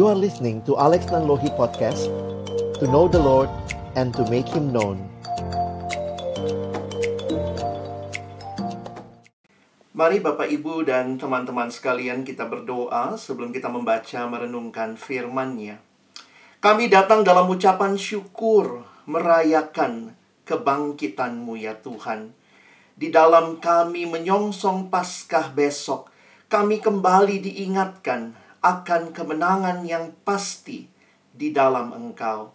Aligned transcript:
You 0.00 0.08
are 0.08 0.16
listening 0.16 0.64
to 0.64 0.80
Alex 0.80 1.12
Nanlohi 1.12 1.52
Podcast 1.60 2.08
To 2.80 2.88
know 2.88 3.04
the 3.04 3.20
Lord 3.20 3.52
and 4.00 4.16
to 4.16 4.24
make 4.32 4.48
Him 4.48 4.72
known 4.72 4.96
Mari 9.92 10.24
Bapak 10.24 10.48
Ibu 10.48 10.88
dan 10.88 11.20
teman-teman 11.20 11.68
sekalian 11.68 12.24
kita 12.24 12.48
berdoa 12.48 13.20
sebelum 13.20 13.52
kita 13.52 13.68
membaca 13.68 14.24
merenungkan 14.24 14.96
firman-Nya. 14.96 15.84
Kami 16.64 16.88
datang 16.88 17.20
dalam 17.20 17.52
ucapan 17.52 18.00
syukur 18.00 18.88
merayakan 19.04 20.16
kebangkitan-Mu 20.48 21.60
ya 21.60 21.76
Tuhan. 21.76 22.32
Di 22.96 23.12
dalam 23.12 23.60
kami 23.60 24.08
menyongsong 24.08 24.88
Paskah 24.88 25.52
besok, 25.52 26.08
kami 26.48 26.80
kembali 26.80 27.44
diingatkan 27.44 28.39
akan 28.60 29.16
kemenangan 29.16 29.80
yang 29.88 30.12
pasti 30.20 30.84
di 31.32 31.48
dalam 31.48 31.96
Engkau. 31.96 32.52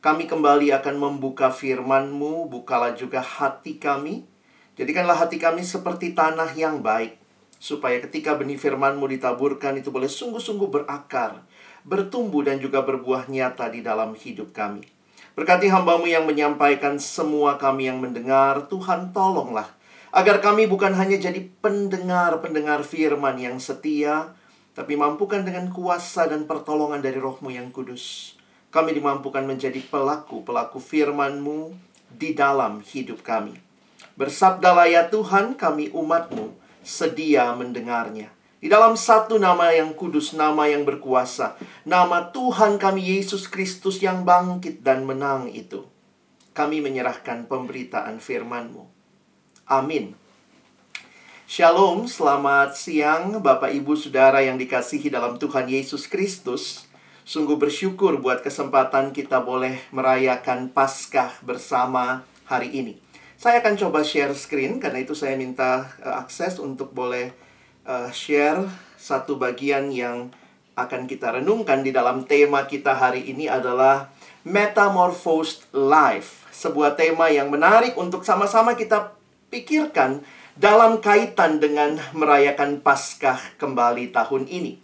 Kami 0.00 0.24
kembali 0.24 0.72
akan 0.72 0.96
membuka 0.96 1.52
firman-Mu, 1.52 2.48
bukalah 2.48 2.96
juga 2.96 3.20
hati 3.20 3.76
kami. 3.76 4.24
Jadikanlah 4.76 5.16
hati 5.16 5.36
kami 5.36 5.60
seperti 5.60 6.16
tanah 6.16 6.52
yang 6.56 6.80
baik, 6.80 7.20
supaya 7.60 8.00
ketika 8.04 8.36
benih 8.36 8.56
firman-Mu 8.56 9.04
ditaburkan 9.04 9.76
itu 9.76 9.92
boleh 9.92 10.08
sungguh-sungguh 10.08 10.68
berakar, 10.68 11.44
bertumbuh 11.84 12.44
dan 12.44 12.56
juga 12.60 12.80
berbuah 12.80 13.28
nyata 13.28 13.68
di 13.68 13.84
dalam 13.84 14.16
hidup 14.16 14.52
kami. 14.56 14.84
Berkati 15.36 15.68
hambamu 15.68 16.08
yang 16.08 16.24
menyampaikan 16.24 16.96
semua 16.96 17.60
kami 17.60 17.92
yang 17.92 18.00
mendengar, 18.00 18.64
Tuhan 18.72 19.12
tolonglah. 19.12 19.68
Agar 20.14 20.40
kami 20.40 20.70
bukan 20.70 20.94
hanya 20.96 21.20
jadi 21.20 21.42
pendengar-pendengar 21.60 22.86
firman 22.86 23.36
yang 23.36 23.58
setia, 23.58 24.32
tapi 24.74 24.98
mampukan 24.98 25.46
dengan 25.46 25.70
kuasa 25.70 26.26
dan 26.26 26.50
pertolongan 26.50 26.98
dari 26.98 27.22
rohmu 27.22 27.54
yang 27.54 27.70
kudus. 27.70 28.34
Kami 28.74 28.90
dimampukan 28.90 29.46
menjadi 29.46 29.78
pelaku-pelaku 29.86 30.82
firman-Mu 30.82 31.78
di 32.10 32.34
dalam 32.34 32.82
hidup 32.82 33.22
kami. 33.22 33.54
Bersabdalah 34.18 34.90
ya 34.90 35.06
Tuhan 35.06 35.54
kami 35.54 35.94
umatmu 35.94 36.58
sedia 36.82 37.54
mendengarnya. 37.54 38.34
Di 38.58 38.66
dalam 38.66 38.98
satu 38.98 39.38
nama 39.38 39.70
yang 39.70 39.94
kudus, 39.94 40.34
nama 40.34 40.66
yang 40.66 40.82
berkuasa, 40.82 41.54
nama 41.86 42.34
Tuhan 42.34 42.80
kami 42.80 43.14
Yesus 43.14 43.46
Kristus 43.46 44.02
yang 44.02 44.26
bangkit 44.26 44.82
dan 44.82 45.06
menang 45.06 45.52
itu. 45.54 45.86
Kami 46.54 46.82
menyerahkan 46.82 47.46
pemberitaan 47.46 48.18
firman-Mu. 48.18 48.82
Amin. 49.70 50.23
Shalom, 51.54 52.10
selamat 52.10 52.74
siang 52.74 53.38
Bapak 53.38 53.70
Ibu 53.70 53.94
Saudara 53.94 54.42
yang 54.42 54.58
dikasihi 54.58 55.06
dalam 55.06 55.38
Tuhan 55.38 55.70
Yesus 55.70 56.10
Kristus. 56.10 56.90
Sungguh 57.22 57.54
bersyukur 57.54 58.18
buat 58.18 58.42
kesempatan 58.42 59.14
kita 59.14 59.38
boleh 59.38 59.78
merayakan 59.94 60.66
Paskah 60.74 61.30
bersama 61.46 62.26
hari 62.50 62.74
ini. 62.74 62.98
Saya 63.38 63.62
akan 63.62 63.78
coba 63.78 64.02
share 64.02 64.34
screen 64.34 64.82
karena 64.82 65.06
itu 65.06 65.14
saya 65.14 65.38
minta 65.38 65.94
uh, 66.02 66.18
akses 66.26 66.58
untuk 66.58 66.90
boleh 66.90 67.30
uh, 67.86 68.10
share 68.10 68.66
satu 68.98 69.38
bagian 69.38 69.94
yang 69.94 70.34
akan 70.74 71.06
kita 71.06 71.38
renungkan 71.38 71.86
di 71.86 71.94
dalam 71.94 72.26
tema 72.26 72.66
kita 72.66 72.98
hari 72.98 73.30
ini 73.30 73.46
adalah 73.46 74.10
Metamorphosed 74.42 75.70
Life. 75.70 76.50
Sebuah 76.50 76.98
tema 76.98 77.30
yang 77.30 77.46
menarik 77.46 77.94
untuk 77.94 78.26
sama-sama 78.26 78.74
kita 78.74 79.14
pikirkan 79.54 80.42
dalam 80.54 81.02
kaitan 81.02 81.58
dengan 81.58 81.98
merayakan 82.14 82.78
Paskah 82.78 83.58
kembali 83.58 84.14
tahun 84.14 84.46
ini. 84.46 84.78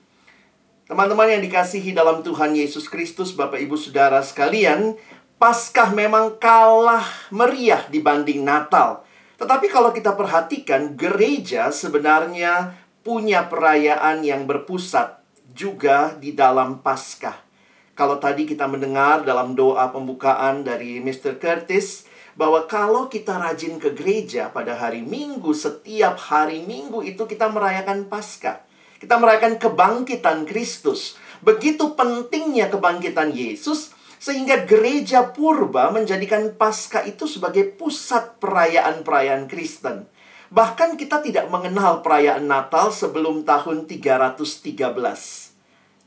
Teman-teman 0.90 1.30
yang 1.30 1.42
dikasihi 1.46 1.94
dalam 1.94 2.26
Tuhan 2.26 2.58
Yesus 2.58 2.90
Kristus, 2.90 3.30
Bapak 3.30 3.62
Ibu 3.62 3.78
Saudara 3.78 4.18
sekalian, 4.26 4.98
Paskah 5.38 5.94
memang 5.94 6.34
kalah 6.42 7.06
meriah 7.30 7.86
dibanding 7.86 8.42
Natal. 8.42 9.06
Tetapi 9.38 9.70
kalau 9.70 9.94
kita 9.94 10.18
perhatikan, 10.18 10.98
gereja 10.98 11.70
sebenarnya 11.70 12.74
punya 13.06 13.46
perayaan 13.46 14.26
yang 14.26 14.50
berpusat 14.50 15.22
juga 15.54 16.18
di 16.18 16.34
dalam 16.34 16.82
Paskah. 16.82 17.46
Kalau 17.94 18.18
tadi 18.18 18.42
kita 18.42 18.66
mendengar 18.66 19.22
dalam 19.22 19.54
doa 19.54 19.86
pembukaan 19.94 20.66
dari 20.66 20.98
Mr. 20.98 21.38
Curtis, 21.38 22.09
bahwa 22.38 22.66
kalau 22.70 23.10
kita 23.10 23.38
rajin 23.38 23.78
ke 23.80 23.94
gereja 23.94 24.50
pada 24.50 24.78
hari 24.78 25.02
Minggu, 25.02 25.50
setiap 25.54 26.18
hari 26.18 26.62
Minggu 26.62 27.02
itu 27.02 27.26
kita 27.26 27.50
merayakan 27.50 28.06
Paskah. 28.06 28.62
Kita 29.00 29.16
merayakan 29.16 29.56
kebangkitan 29.56 30.44
Kristus. 30.44 31.16
Begitu 31.40 31.96
pentingnya 31.96 32.68
kebangkitan 32.68 33.32
Yesus, 33.32 33.96
sehingga 34.20 34.68
gereja 34.68 35.32
purba 35.32 35.88
menjadikan 35.88 36.52
Paskah 36.52 37.08
itu 37.08 37.24
sebagai 37.24 37.72
pusat 37.72 38.36
perayaan-perayaan 38.36 39.48
Kristen. 39.48 40.04
Bahkan 40.52 41.00
kita 41.00 41.24
tidak 41.24 41.48
mengenal 41.48 42.04
perayaan 42.04 42.44
Natal 42.44 42.92
sebelum 42.92 43.48
tahun 43.48 43.88
313. 43.88 45.50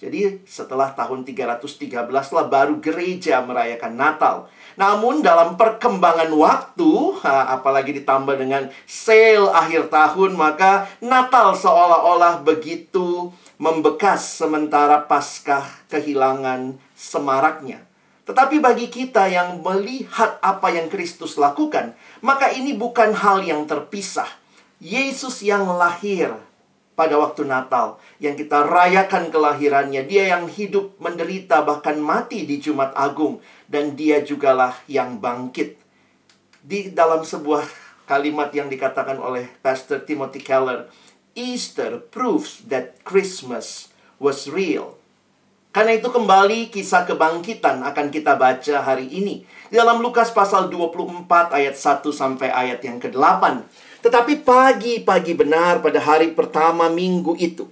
Jadi 0.04 0.44
setelah 0.44 0.92
tahun 0.92 1.24
313 1.24 2.12
lah 2.12 2.46
baru 2.52 2.84
gereja 2.84 3.40
merayakan 3.40 3.96
Natal. 3.96 4.52
Namun 4.74 5.22
dalam 5.22 5.54
perkembangan 5.56 6.34
waktu, 6.34 7.22
apalagi 7.26 7.94
ditambah 8.02 8.36
dengan 8.38 8.70
sale 8.90 9.54
akhir 9.54 9.94
tahun, 9.94 10.34
maka 10.34 10.90
Natal 11.02 11.54
seolah-olah 11.54 12.42
begitu 12.42 13.30
membekas 13.62 14.42
sementara 14.42 15.06
Paskah 15.06 15.88
kehilangan 15.88 16.76
semaraknya. 16.98 17.86
Tetapi 18.24 18.64
bagi 18.64 18.88
kita 18.88 19.28
yang 19.28 19.60
melihat 19.60 20.40
apa 20.40 20.72
yang 20.72 20.88
Kristus 20.88 21.36
lakukan, 21.36 21.92
maka 22.24 22.56
ini 22.56 22.72
bukan 22.72 23.12
hal 23.12 23.44
yang 23.44 23.68
terpisah. 23.68 24.28
Yesus 24.84 25.44
yang 25.44 25.68
lahir 25.80 26.36
pada 26.94 27.16
waktu 27.16 27.48
Natal 27.48 28.04
yang 28.20 28.36
kita 28.36 28.68
rayakan 28.68 29.32
kelahirannya. 29.32 30.04
Dia 30.08 30.36
yang 30.36 30.48
hidup, 30.52 30.96
menderita, 31.00 31.64
bahkan 31.64 32.00
mati 32.00 32.44
di 32.44 32.60
Jumat 32.60 32.92
Agung 32.96 33.40
dan 33.74 33.98
dia 33.98 34.22
jugalah 34.22 34.78
yang 34.86 35.18
bangkit. 35.18 35.82
Di 36.62 36.94
dalam 36.94 37.26
sebuah 37.26 37.66
kalimat 38.06 38.54
yang 38.54 38.70
dikatakan 38.70 39.18
oleh 39.18 39.50
Pastor 39.66 40.06
Timothy 40.06 40.46
Keller, 40.46 40.94
Easter 41.34 41.98
proves 41.98 42.62
that 42.70 43.02
Christmas 43.02 43.90
was 44.22 44.46
real. 44.46 45.02
Karena 45.74 45.98
itu 45.98 46.06
kembali 46.14 46.70
kisah 46.70 47.10
kebangkitan 47.10 47.82
akan 47.82 48.14
kita 48.14 48.38
baca 48.38 48.86
hari 48.86 49.10
ini. 49.10 49.42
Di 49.74 49.82
dalam 49.82 50.06
Lukas 50.06 50.30
pasal 50.30 50.70
24 50.70 51.26
ayat 51.50 51.74
1 51.74 52.14
sampai 52.14 52.54
ayat 52.54 52.78
yang 52.86 53.02
ke-8. 53.02 53.66
Tetapi 54.06 54.46
pagi-pagi 54.46 55.34
benar 55.34 55.82
pada 55.82 55.98
hari 55.98 56.30
pertama 56.38 56.94
minggu 56.94 57.34
itu, 57.42 57.66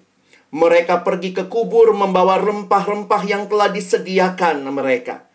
mereka 0.50 1.06
pergi 1.06 1.30
ke 1.30 1.46
kubur 1.46 1.94
membawa 1.94 2.42
rempah-rempah 2.42 3.22
yang 3.30 3.46
telah 3.46 3.70
disediakan 3.70 4.66
mereka. 4.74 5.30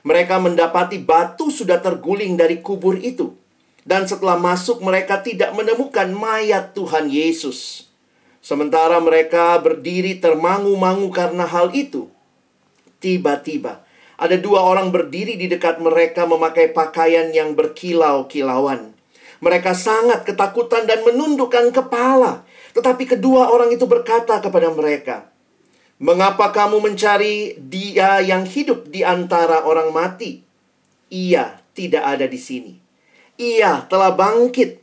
Mereka 0.00 0.40
mendapati 0.40 0.96
batu 0.96 1.52
sudah 1.52 1.80
terguling 1.80 2.36
dari 2.36 2.64
kubur 2.64 2.96
itu. 2.96 3.36
Dan 3.84 4.04
setelah 4.08 4.36
masuk 4.36 4.80
mereka 4.80 5.20
tidak 5.20 5.52
menemukan 5.56 6.08
mayat 6.12 6.72
Tuhan 6.76 7.08
Yesus. 7.08 7.88
Sementara 8.40 8.96
mereka 9.04 9.60
berdiri 9.60 10.16
termangu-mangu 10.16 11.12
karena 11.12 11.44
hal 11.44 11.72
itu. 11.76 12.08
Tiba-tiba 13.00 13.84
ada 14.20 14.36
dua 14.36 14.60
orang 14.60 14.92
berdiri 14.92 15.40
di 15.40 15.48
dekat 15.48 15.80
mereka 15.80 16.28
memakai 16.28 16.76
pakaian 16.76 17.32
yang 17.32 17.56
berkilau-kilauan. 17.56 18.92
Mereka 19.40 19.72
sangat 19.72 20.28
ketakutan 20.28 20.84
dan 20.84 21.00
menundukkan 21.08 21.72
kepala. 21.72 22.44
Tetapi 22.76 23.16
kedua 23.16 23.48
orang 23.48 23.72
itu 23.72 23.88
berkata 23.88 24.36
kepada 24.44 24.68
mereka, 24.68 25.29
"Mengapa 26.00 26.48
kamu 26.48 26.80
mencari 26.80 27.60
Dia 27.60 28.24
yang 28.24 28.48
hidup 28.48 28.88
di 28.88 29.04
antara 29.04 29.68
orang 29.68 29.92
mati? 29.92 30.40
Ia 31.12 31.60
tidak 31.76 32.00
ada 32.02 32.24
di 32.24 32.40
sini. 32.40 32.74
Ia 33.36 33.84
telah 33.84 34.16
bangkit. 34.16 34.80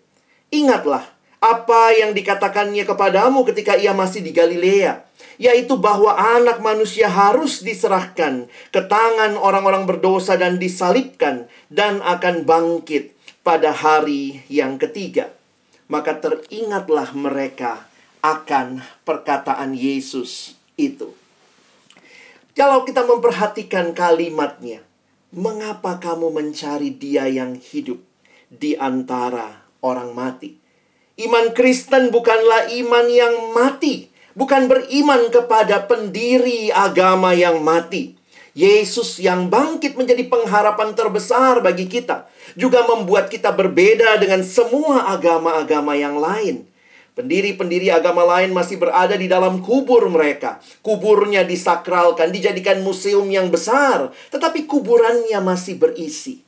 Ingatlah 0.54 1.04
apa 1.42 1.94
yang 1.98 2.14
dikatakannya 2.14 2.86
kepadamu 2.86 3.42
ketika 3.50 3.74
ia 3.74 3.98
masih 3.98 4.22
di 4.22 4.30
Galilea." 4.30 5.08
yaitu 5.38 5.78
bahwa 5.78 6.18
anak 6.18 6.60
manusia 6.66 7.08
harus 7.08 7.62
diserahkan 7.62 8.50
ke 8.74 8.82
tangan 8.90 9.38
orang-orang 9.38 9.86
berdosa 9.86 10.34
dan 10.34 10.58
disalibkan 10.58 11.46
dan 11.70 12.02
akan 12.02 12.44
bangkit 12.44 13.14
pada 13.46 13.72
hari 13.72 14.42
yang 14.50 14.82
ketiga. 14.82 15.32
Maka 15.88 16.20
teringatlah 16.20 17.16
mereka 17.16 17.88
akan 18.20 18.84
perkataan 19.08 19.72
Yesus 19.72 20.57
itu. 20.78 21.12
Kalau 22.54 22.86
kita 22.86 23.06
memperhatikan 23.06 23.94
kalimatnya, 23.94 24.82
mengapa 25.34 26.02
kamu 26.02 26.34
mencari 26.34 26.94
dia 26.94 27.30
yang 27.30 27.58
hidup 27.58 28.02
di 28.50 28.74
antara 28.78 29.62
orang 29.84 30.14
mati? 30.14 30.58
Iman 31.18 31.54
Kristen 31.54 32.14
bukanlah 32.14 32.70
iman 32.70 33.06
yang 33.10 33.54
mati, 33.54 34.10
bukan 34.38 34.70
beriman 34.70 35.34
kepada 35.34 35.86
pendiri 35.90 36.70
agama 36.70 37.34
yang 37.34 37.62
mati. 37.66 38.18
Yesus 38.58 39.22
yang 39.22 39.54
bangkit 39.54 39.94
menjadi 39.94 40.26
pengharapan 40.26 40.98
terbesar 40.98 41.62
bagi 41.62 41.86
kita, 41.86 42.26
juga 42.58 42.82
membuat 42.90 43.30
kita 43.30 43.54
berbeda 43.54 44.18
dengan 44.18 44.42
semua 44.42 45.14
agama-agama 45.14 45.94
yang 45.94 46.18
lain. 46.18 46.66
Pendiri-pendiri 47.18 47.90
agama 47.90 48.22
lain 48.22 48.54
masih 48.54 48.78
berada 48.78 49.18
di 49.18 49.26
dalam 49.26 49.66
kubur 49.66 50.06
mereka. 50.06 50.62
Kuburnya 50.86 51.42
disakralkan, 51.42 52.30
dijadikan 52.30 52.86
museum 52.86 53.26
yang 53.26 53.50
besar, 53.50 54.14
tetapi 54.30 54.70
kuburannya 54.70 55.42
masih 55.42 55.82
berisi. 55.82 56.46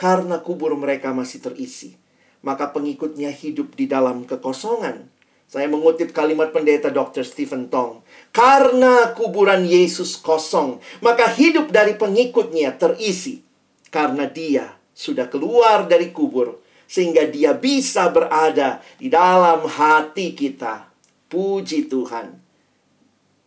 Karena 0.00 0.40
kubur 0.40 0.72
mereka 0.80 1.12
masih 1.12 1.44
terisi, 1.44 1.92
maka 2.40 2.72
pengikutnya 2.72 3.28
hidup 3.36 3.76
di 3.76 3.84
dalam 3.84 4.24
kekosongan. 4.24 5.12
Saya 5.44 5.68
mengutip 5.68 6.16
kalimat 6.16 6.56
pendeta 6.56 6.88
Dr. 6.88 7.28
Stephen 7.28 7.68
Tong. 7.68 8.00
Karena 8.32 9.12
kuburan 9.12 9.68
Yesus 9.68 10.16
kosong, 10.16 10.80
maka 11.04 11.28
hidup 11.28 11.68
dari 11.68 12.00
pengikutnya 12.00 12.80
terisi. 12.80 13.44
Karena 13.92 14.24
dia 14.24 14.72
sudah 14.96 15.28
keluar 15.28 15.84
dari 15.84 16.08
kubur, 16.16 16.61
sehingga 16.92 17.24
dia 17.24 17.56
bisa 17.56 18.12
berada 18.12 18.84
di 19.00 19.08
dalam 19.08 19.64
hati 19.64 20.36
kita. 20.36 20.92
Puji 21.32 21.88
Tuhan. 21.88 22.36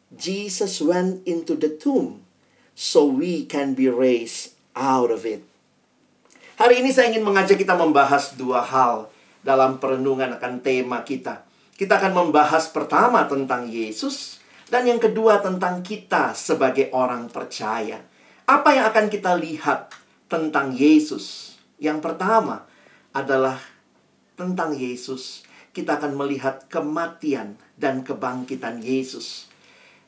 Jesus 0.09 0.81
went 0.81 1.21
into 1.29 1.53
the 1.53 1.69
tomb 1.69 2.25
so 2.73 3.05
we 3.05 3.45
can 3.45 3.77
be 3.77 3.85
raised 3.85 4.57
out 4.73 5.13
of 5.13 5.29
it. 5.29 5.45
Hari 6.57 6.81
ini 6.81 6.89
saya 6.89 7.13
ingin 7.13 7.21
mengajak 7.21 7.61
kita 7.61 7.77
membahas 7.77 8.33
dua 8.33 8.65
hal 8.65 9.13
dalam 9.45 9.77
perenungan 9.77 10.41
akan 10.41 10.65
tema 10.65 11.05
kita. 11.05 11.45
Kita 11.77 12.01
akan 12.01 12.17
membahas 12.17 12.73
pertama 12.73 13.29
tentang 13.29 13.69
Yesus 13.69 14.41
dan 14.73 14.89
yang 14.89 14.97
kedua 14.97 15.45
tentang 15.45 15.85
kita 15.85 16.33
sebagai 16.33 16.89
orang 16.97 17.29
percaya. 17.29 18.01
Apa 18.49 18.73
yang 18.73 18.89
akan 18.89 19.05
kita 19.13 19.37
lihat 19.37 19.93
tentang 20.25 20.73
Yesus? 20.73 21.53
Yang 21.77 22.01
pertama 22.01 22.65
adalah 23.15 23.55
tentang 24.35 24.75
Yesus. 24.75 25.47
Kita 25.71 25.95
akan 25.95 26.19
melihat 26.19 26.67
kematian 26.67 27.55
dan 27.79 28.03
kebangkitan 28.03 28.83
Yesus. 28.83 29.47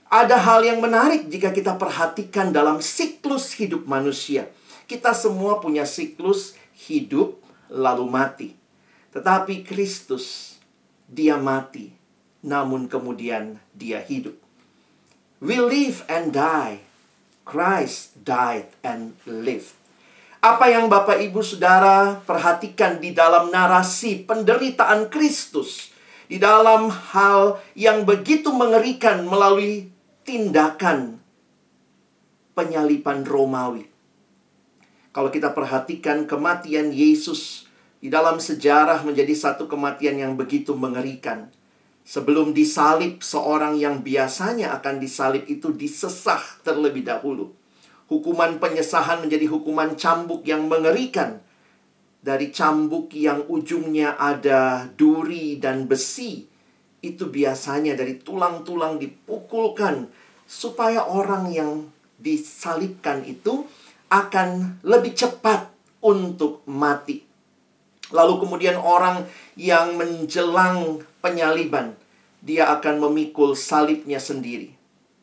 Ada 0.08 0.40
hal 0.40 0.64
yang 0.64 0.80
menarik 0.80 1.28
jika 1.28 1.52
kita 1.52 1.76
perhatikan 1.76 2.52
dalam 2.52 2.80
siklus 2.80 3.56
hidup 3.56 3.88
manusia. 3.88 4.48
Kita 4.88 5.12
semua 5.12 5.60
punya 5.60 5.84
siklus 5.84 6.56
hidup 6.88 7.40
lalu 7.68 8.08
mati. 8.08 8.50
Tetapi 9.12 9.68
Kristus 9.68 10.56
dia 11.08 11.36
mati, 11.36 11.92
namun 12.44 12.88
kemudian 12.88 13.60
dia 13.76 14.00
hidup. 14.04 14.36
We 15.44 15.60
live 15.60 16.08
and 16.08 16.32
die. 16.32 16.84
Christ 17.48 18.28
died 18.28 18.76
and 18.84 19.16
lived. 19.24 19.77
Apa 20.48 20.72
yang 20.72 20.88
Bapak 20.88 21.20
Ibu 21.20 21.44
Saudara 21.44 22.24
perhatikan 22.24 23.04
di 23.04 23.12
dalam 23.12 23.52
narasi 23.52 24.24
penderitaan 24.24 25.12
Kristus, 25.12 25.92
di 26.32 26.40
dalam 26.40 26.88
hal 26.88 27.60
yang 27.76 28.08
begitu 28.08 28.56
mengerikan 28.56 29.28
melalui 29.28 29.92
tindakan 30.24 31.20
penyalipan 32.56 33.28
Romawi. 33.28 33.92
Kalau 35.12 35.28
kita 35.36 35.52
perhatikan 35.52 36.24
kematian 36.24 36.96
Yesus 36.96 37.68
di 38.00 38.08
dalam 38.08 38.40
sejarah 38.40 39.04
menjadi 39.04 39.36
satu 39.36 39.68
kematian 39.68 40.16
yang 40.16 40.40
begitu 40.40 40.72
mengerikan. 40.80 41.52
Sebelum 42.08 42.56
disalib, 42.56 43.20
seorang 43.20 43.76
yang 43.76 44.00
biasanya 44.00 44.72
akan 44.80 44.96
disalib 45.04 45.44
itu 45.52 45.76
disesah 45.76 46.40
terlebih 46.64 47.04
dahulu. 47.04 47.52
Hukuman 48.08 48.56
penyesahan 48.64 49.20
menjadi 49.20 49.52
hukuman 49.52 50.00
cambuk 50.00 50.48
yang 50.48 50.72
mengerikan. 50.72 51.44
Dari 52.24 52.52
cambuk 52.56 53.12
yang 53.16 53.44
ujungnya 53.48 54.16
ada 54.16 54.88
duri 54.96 55.60
dan 55.60 55.88
besi, 55.88 56.48
itu 57.04 57.30
biasanya 57.30 57.94
dari 57.94 58.20
tulang-tulang 58.20 58.98
dipukulkan 58.98 60.08
supaya 60.48 61.04
orang 61.06 61.52
yang 61.52 61.72
disalibkan 62.18 63.28
itu 63.28 63.68
akan 64.08 64.80
lebih 64.88 65.14
cepat 65.14 65.68
untuk 66.00 66.64
mati. 66.66 67.28
Lalu 68.16 68.34
kemudian 68.40 68.80
orang 68.80 69.28
yang 69.60 70.00
menjelang 70.00 71.04
penyaliban, 71.20 71.92
dia 72.40 72.72
akan 72.72 73.04
memikul 73.04 73.52
salibnya 73.52 74.18
sendiri. 74.24 74.77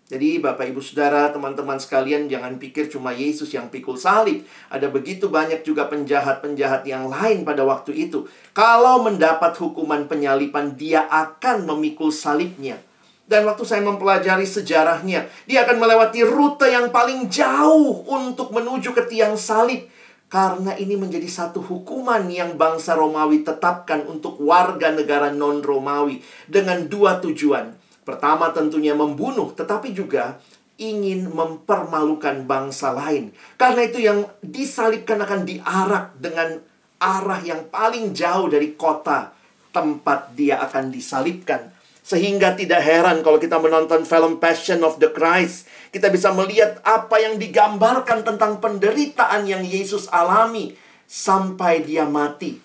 Jadi 0.04 0.36
Bapak 0.36 0.68
Ibu 0.68 0.84
Saudara, 0.84 1.32
teman-teman 1.32 1.80
sekalian 1.80 2.28
jangan 2.28 2.60
pikir 2.60 2.92
cuma 2.92 3.16
Yesus 3.16 3.48
yang 3.56 3.72
pikul 3.72 3.96
salib. 3.96 4.44
Ada 4.68 4.92
begitu 4.92 5.32
banyak 5.32 5.64
juga 5.64 5.88
penjahat-penjahat 5.88 6.84
yang 6.84 7.08
lain 7.08 7.40
pada 7.40 7.64
waktu 7.64 7.96
itu. 7.96 8.28
Kalau 8.52 9.00
mendapat 9.00 9.56
hukuman 9.56 10.04
penyalipan, 10.04 10.76
dia 10.76 11.08
akan 11.08 11.64
memikul 11.64 12.12
salibnya. 12.12 12.76
Dan 13.24 13.48
waktu 13.48 13.64
saya 13.64 13.80
mempelajari 13.80 14.44
sejarahnya, 14.44 15.24
dia 15.48 15.64
akan 15.64 15.80
melewati 15.80 16.20
rute 16.20 16.68
yang 16.68 16.92
paling 16.92 17.32
jauh 17.32 18.04
untuk 18.04 18.52
menuju 18.52 18.92
ke 18.92 19.08
tiang 19.08 19.40
salib. 19.40 19.88
Karena 20.28 20.76
ini 20.76 21.00
menjadi 21.00 21.24
satu 21.24 21.64
hukuman 21.64 22.28
yang 22.28 22.60
bangsa 22.60 22.92
Romawi 22.92 23.40
tetapkan 23.40 24.04
untuk 24.04 24.36
warga 24.44 24.92
negara 24.92 25.32
non-Romawi 25.32 26.20
dengan 26.44 26.84
dua 26.92 27.24
tujuan. 27.24 27.83
Pertama 28.04 28.52
tentunya 28.52 28.92
membunuh, 28.92 29.50
tetapi 29.56 29.96
juga 29.96 30.36
ingin 30.76 31.32
mempermalukan 31.32 32.44
bangsa 32.44 32.92
lain. 32.92 33.32
Karena 33.56 33.80
itu 33.88 33.98
yang 34.04 34.28
disalibkan 34.44 35.22
akan 35.24 35.48
diarak 35.48 36.12
dengan 36.20 36.60
arah 37.00 37.40
yang 37.40 37.68
paling 37.72 38.12
jauh 38.12 38.46
dari 38.52 38.76
kota 38.76 39.32
tempat 39.72 40.36
dia 40.36 40.60
akan 40.62 40.92
disalibkan. 40.92 41.72
Sehingga 42.04 42.52
tidak 42.52 42.84
heran 42.84 43.24
kalau 43.24 43.40
kita 43.40 43.56
menonton 43.56 44.04
film 44.04 44.36
Passion 44.36 44.84
of 44.84 45.00
the 45.00 45.08
Christ, 45.08 45.64
kita 45.88 46.12
bisa 46.12 46.36
melihat 46.36 46.76
apa 46.84 47.16
yang 47.16 47.40
digambarkan 47.40 48.20
tentang 48.20 48.60
penderitaan 48.60 49.48
yang 49.48 49.64
Yesus 49.64 50.12
alami 50.12 50.76
sampai 51.08 51.80
dia 51.80 52.04
mati. 52.04 52.60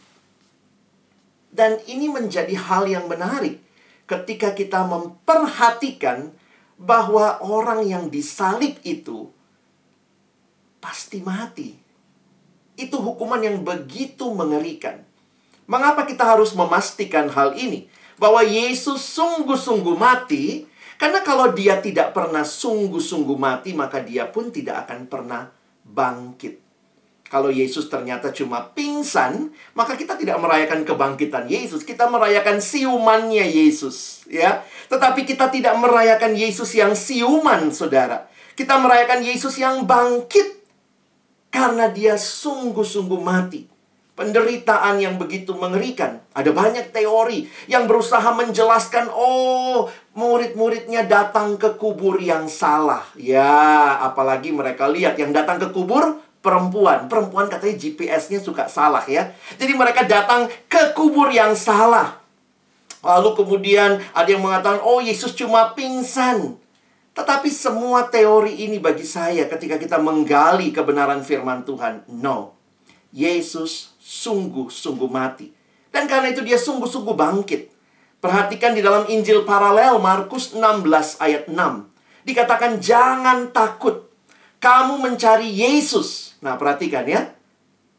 Dan 1.49 1.79
ini 1.87 2.11
menjadi 2.11 2.51
hal 2.51 2.83
yang 2.91 3.07
menarik 3.07 3.68
ketika 4.09 4.57
kita 4.57 4.81
memperhatikan 4.89 6.33
bahwa 6.81 7.37
orang 7.45 7.85
yang 7.85 8.09
disalib 8.09 8.81
itu 8.81 9.29
pasti 10.81 11.21
mati. 11.21 11.77
Itu 12.73 12.97
hukuman 12.97 13.43
yang 13.43 13.61
begitu 13.61 14.31
mengerikan. 14.33 15.05
Mengapa 15.69 16.09
kita 16.09 16.25
harus 16.25 16.57
memastikan 16.57 17.29
hal 17.29 17.53
ini? 17.53 17.85
bahwa 18.19 18.43
Yesus 18.43 18.99
sungguh-sungguh 19.15 19.95
mati, 19.95 20.67
karena 20.99 21.23
kalau 21.23 21.55
dia 21.55 21.79
tidak 21.79 22.11
pernah 22.11 22.43
sungguh-sungguh 22.43 23.39
mati, 23.39 23.71
maka 23.71 24.03
dia 24.03 24.27
pun 24.27 24.51
tidak 24.51 24.85
akan 24.85 25.07
pernah 25.07 25.47
bangkit. 25.87 26.59
Kalau 27.29 27.53
Yesus 27.53 27.93
ternyata 27.93 28.33
cuma 28.33 28.73
pingsan, 28.73 29.53
maka 29.77 29.93
kita 29.93 30.17
tidak 30.17 30.41
merayakan 30.41 30.81
kebangkitan 30.81 31.45
Yesus, 31.45 31.85
kita 31.85 32.09
merayakan 32.09 32.57
siumannya 32.57 33.45
Yesus, 33.45 34.25
ya. 34.25 34.65
Tetapi 34.89 35.29
kita 35.29 35.53
tidak 35.53 35.77
merayakan 35.77 36.33
Yesus 36.33 36.73
yang 36.73 36.97
siuman, 36.97 37.69
Saudara. 37.69 38.25
Kita 38.57 38.81
merayakan 38.81 39.21
Yesus 39.21 39.61
yang 39.61 39.85
bangkit 39.85 40.65
karena 41.53 41.93
dia 41.93 42.17
sungguh-sungguh 42.17 43.21
mati 43.21 43.69
penderitaan 44.19 44.99
yang 44.99 45.15
begitu 45.15 45.55
mengerikan. 45.55 46.19
Ada 46.35 46.51
banyak 46.51 46.91
teori 46.91 47.47
yang 47.71 47.87
berusaha 47.87 48.35
menjelaskan, 48.35 49.07
oh, 49.07 49.87
murid-muridnya 50.11 51.07
datang 51.07 51.55
ke 51.55 51.79
kubur 51.79 52.19
yang 52.19 52.51
salah. 52.51 53.07
Ya, 53.15 53.95
apalagi 54.03 54.51
mereka 54.51 54.91
lihat 54.91 55.15
yang 55.15 55.31
datang 55.31 55.55
ke 55.63 55.71
kubur 55.71 56.19
perempuan. 56.39 57.07
Perempuan 57.11 57.47
katanya 57.47 57.75
GPS-nya 57.75 58.39
suka 58.39 58.67
salah 58.71 59.03
ya. 59.05 59.31
Jadi 59.59 59.73
mereka 59.75 60.03
datang 60.07 60.47
ke 60.67 60.95
kubur 60.95 61.31
yang 61.31 61.55
salah. 61.55 62.19
Lalu 62.99 63.31
kemudian 63.35 64.03
ada 64.11 64.27
yang 64.27 64.43
mengatakan, 64.43 64.83
oh 64.83 64.99
Yesus 64.99 65.31
cuma 65.35 65.71
pingsan. 65.71 66.59
Tetapi 67.15 67.47
semua 67.51 68.07
teori 68.07 68.67
ini 68.67 68.79
bagi 68.79 69.03
saya 69.03 69.47
ketika 69.47 69.79
kita 69.79 69.99
menggali 69.99 70.71
kebenaran 70.71 71.23
firman 71.23 71.63
Tuhan, 71.63 72.07
no. 72.11 72.55
Yesus 73.09 73.95
sungguh-sungguh 73.99 75.09
mati. 75.09 75.51
Dan 75.89 76.05
karena 76.05 76.29
itu 76.29 76.45
dia 76.45 76.59
sungguh-sungguh 76.59 77.15
bangkit. 77.15 77.71
Perhatikan 78.19 78.75
di 78.75 78.83
dalam 78.83 79.07
Injil 79.07 79.47
paralel 79.47 79.97
Markus 79.97 80.51
16 80.51 81.23
ayat 81.23 81.47
6. 81.47 81.55
Dikatakan 82.27 82.83
jangan 82.83 83.49
takut. 83.55 84.08
Kamu 84.59 84.99
mencari 84.99 85.49
Yesus. 85.51 86.39
Nah 86.43 86.59
perhatikan 86.59 87.07
ya. 87.07 87.31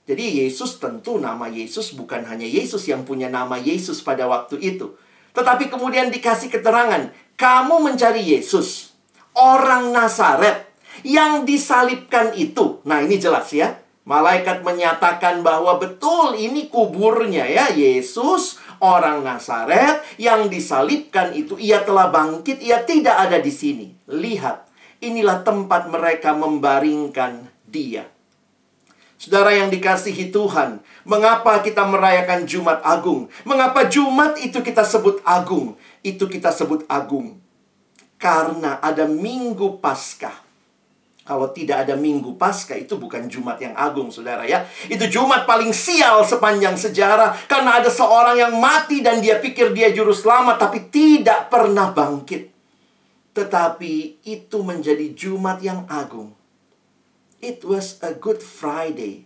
Jadi 0.05 0.45
Yesus 0.45 0.76
tentu 0.76 1.21
nama 1.21 1.47
Yesus 1.47 1.95
bukan 1.95 2.26
hanya 2.26 2.45
Yesus 2.45 2.85
yang 2.90 3.07
punya 3.07 3.31
nama 3.31 3.57
Yesus 3.57 4.02
pada 4.05 4.26
waktu 4.26 4.59
itu. 4.59 4.97
Tetapi 5.33 5.71
kemudian 5.71 6.11
dikasih 6.11 6.50
keterangan. 6.50 7.12
kamu 7.40 7.81
mencari 7.81 8.21
Yesus, 8.21 8.93
orang 9.33 9.97
Nazaret 9.97 10.69
yang 11.00 11.49
disalibkan 11.49 12.37
itu. 12.37 12.85
Nah, 12.85 13.00
ini 13.00 13.17
jelas 13.17 13.49
ya. 13.57 13.81
Malaikat 14.05 14.61
menyatakan 14.61 15.40
bahwa 15.40 15.81
betul 15.81 16.37
ini 16.37 16.69
kuburnya 16.69 17.49
ya 17.49 17.73
Yesus 17.73 18.61
orang 18.81 19.25
Nazaret 19.25 20.05
yang 20.17 20.52
disalibkan 20.52 21.33
itu 21.33 21.57
ia 21.57 21.81
telah 21.81 22.12
bangkit 22.12 22.61
ia 22.64 22.85
tidak 22.85 23.17
ada 23.17 23.40
di 23.40 23.52
sini. 23.52 23.88
Lihat, 24.05 24.69
inilah 25.00 25.42
tempat 25.42 25.88
mereka 25.88 26.37
membaringkan 26.37 27.49
dia. 27.66 28.07
Saudara 29.21 29.52
yang 29.52 29.69
dikasihi 29.69 30.33
Tuhan, 30.33 30.80
mengapa 31.04 31.61
kita 31.61 31.85
merayakan 31.85 32.49
Jumat 32.49 32.80
Agung? 32.80 33.28
Mengapa 33.45 33.85
Jumat 33.85 34.40
itu 34.40 34.64
kita 34.64 34.80
sebut 34.80 35.21
agung? 35.28 35.76
Itu 36.00 36.25
kita 36.25 36.49
sebut 36.49 36.88
agung. 36.88 37.37
Karena 38.16 38.80
ada 38.80 39.04
Minggu 39.04 39.76
Paskah. 39.76 40.49
Kalau 41.21 41.52
tidak 41.52 41.85
ada 41.85 42.00
Minggu 42.00 42.40
Paskah 42.40 42.80
itu 42.80 42.97
bukan 42.97 43.28
Jumat 43.28 43.61
yang 43.61 43.76
agung, 43.76 44.09
Saudara 44.09 44.49
ya. 44.49 44.64
Itu 44.88 45.04
Jumat 45.04 45.45
paling 45.45 45.76
sial 45.76 46.25
sepanjang 46.25 46.80
sejarah 46.80 47.37
karena 47.45 47.76
ada 47.76 47.92
seorang 47.92 48.40
yang 48.40 48.57
mati 48.57 49.04
dan 49.04 49.21
dia 49.21 49.37
pikir 49.37 49.76
dia 49.76 49.92
juru 49.92 50.16
selamat 50.16 50.57
tapi 50.57 50.88
tidak 50.88 51.52
pernah 51.52 51.92
bangkit. 51.92 52.50
Tetapi 53.40 54.20
itu 54.28 54.59
menjadi 54.61 55.16
Jumat 55.16 55.64
yang 55.64 55.88
agung 55.88 56.37
it 57.40 57.64
was 57.64 57.97
a 58.04 58.12
Good 58.12 58.44
Friday 58.44 59.25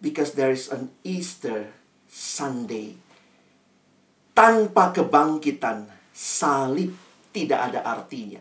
because 0.00 0.34
there 0.34 0.50
is 0.50 0.72
an 0.72 0.90
Easter 1.04 1.68
Sunday. 2.08 2.96
Tanpa 4.32 4.90
kebangkitan, 4.96 5.86
salib 6.16 6.96
tidak 7.30 7.70
ada 7.70 7.80
artinya. 7.84 8.40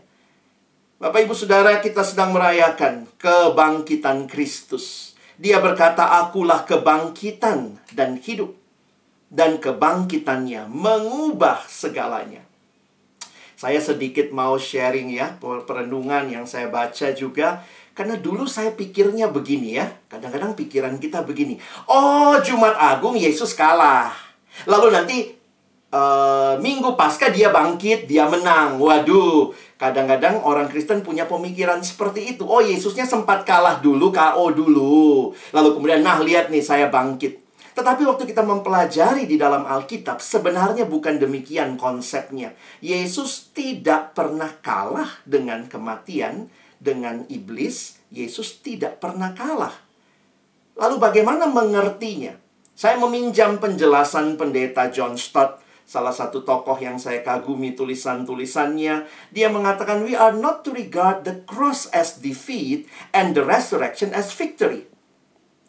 Bapak 1.00 1.28
Ibu 1.28 1.36
Saudara, 1.36 1.80
kita 1.80 2.04
sedang 2.04 2.36
merayakan 2.36 3.08
kebangkitan 3.20 4.28
Kristus. 4.28 5.16
Dia 5.40 5.64
berkata, 5.64 6.20
"Akulah 6.24 6.64
kebangkitan 6.68 7.80
dan 7.96 8.20
hidup." 8.20 8.56
Dan 9.30 9.62
kebangkitannya 9.62 10.66
mengubah 10.66 11.62
segalanya. 11.70 12.49
Saya 13.60 13.84
sedikit 13.84 14.32
mau 14.32 14.56
sharing 14.56 15.12
ya, 15.12 15.36
perenungan 15.36 16.32
yang 16.32 16.48
saya 16.48 16.72
baca 16.72 17.12
juga 17.12 17.60
karena 17.92 18.16
dulu 18.16 18.48
saya 18.48 18.72
pikirnya 18.72 19.28
begini 19.28 19.76
ya. 19.76 19.84
Kadang-kadang 20.08 20.56
pikiran 20.56 20.96
kita 20.96 21.28
begini. 21.28 21.60
Oh, 21.92 22.40
Jumat 22.40 22.80
Agung 22.80 23.20
Yesus 23.20 23.52
kalah. 23.52 24.16
Lalu 24.64 24.96
nanti 24.96 25.18
uh, 25.92 26.56
Minggu 26.64 26.96
Pasca 26.96 27.28
dia 27.28 27.52
bangkit, 27.52 28.08
dia 28.08 28.32
menang. 28.32 28.80
Waduh, 28.80 29.52
kadang-kadang 29.76 30.40
orang 30.48 30.72
Kristen 30.72 31.04
punya 31.04 31.28
pemikiran 31.28 31.84
seperti 31.84 32.40
itu. 32.40 32.48
Oh, 32.48 32.64
Yesusnya 32.64 33.04
sempat 33.04 33.44
kalah 33.44 33.84
dulu, 33.84 34.08
KO 34.16 34.56
dulu. 34.56 35.36
Lalu 35.52 35.70
kemudian, 35.76 36.00
nah 36.00 36.24
lihat 36.24 36.48
nih 36.48 36.64
saya 36.64 36.88
bangkit. 36.88 37.49
Tetapi 37.80 38.04
waktu 38.04 38.28
kita 38.28 38.44
mempelajari 38.44 39.24
di 39.24 39.40
dalam 39.40 39.64
Alkitab, 39.64 40.20
sebenarnya 40.20 40.84
bukan 40.84 41.16
demikian 41.16 41.80
konsepnya. 41.80 42.52
Yesus 42.84 43.56
tidak 43.56 44.12
pernah 44.12 44.52
kalah 44.60 45.24
dengan 45.24 45.64
kematian, 45.64 46.52
dengan 46.76 47.24
iblis, 47.32 48.04
Yesus 48.12 48.60
tidak 48.60 49.00
pernah 49.00 49.32
kalah. 49.32 49.72
Lalu 50.76 51.00
bagaimana 51.00 51.48
mengertinya? 51.48 52.36
Saya 52.76 53.00
meminjam 53.00 53.64
penjelasan 53.64 54.36
pendeta 54.36 54.92
John 54.92 55.16
Stott, 55.16 55.64
salah 55.88 56.12
satu 56.12 56.44
tokoh 56.44 56.76
yang 56.84 57.00
saya 57.00 57.24
kagumi 57.24 57.80
tulisan-tulisannya. 57.80 59.08
Dia 59.32 59.48
mengatakan, 59.48 60.04
we 60.04 60.20
are 60.20 60.36
not 60.36 60.68
to 60.68 60.76
regard 60.76 61.24
the 61.24 61.48
cross 61.48 61.88
as 61.96 62.20
defeat 62.20 62.92
and 63.16 63.40
the 63.40 63.44
resurrection 63.48 64.12
as 64.12 64.36
victory. 64.36 64.84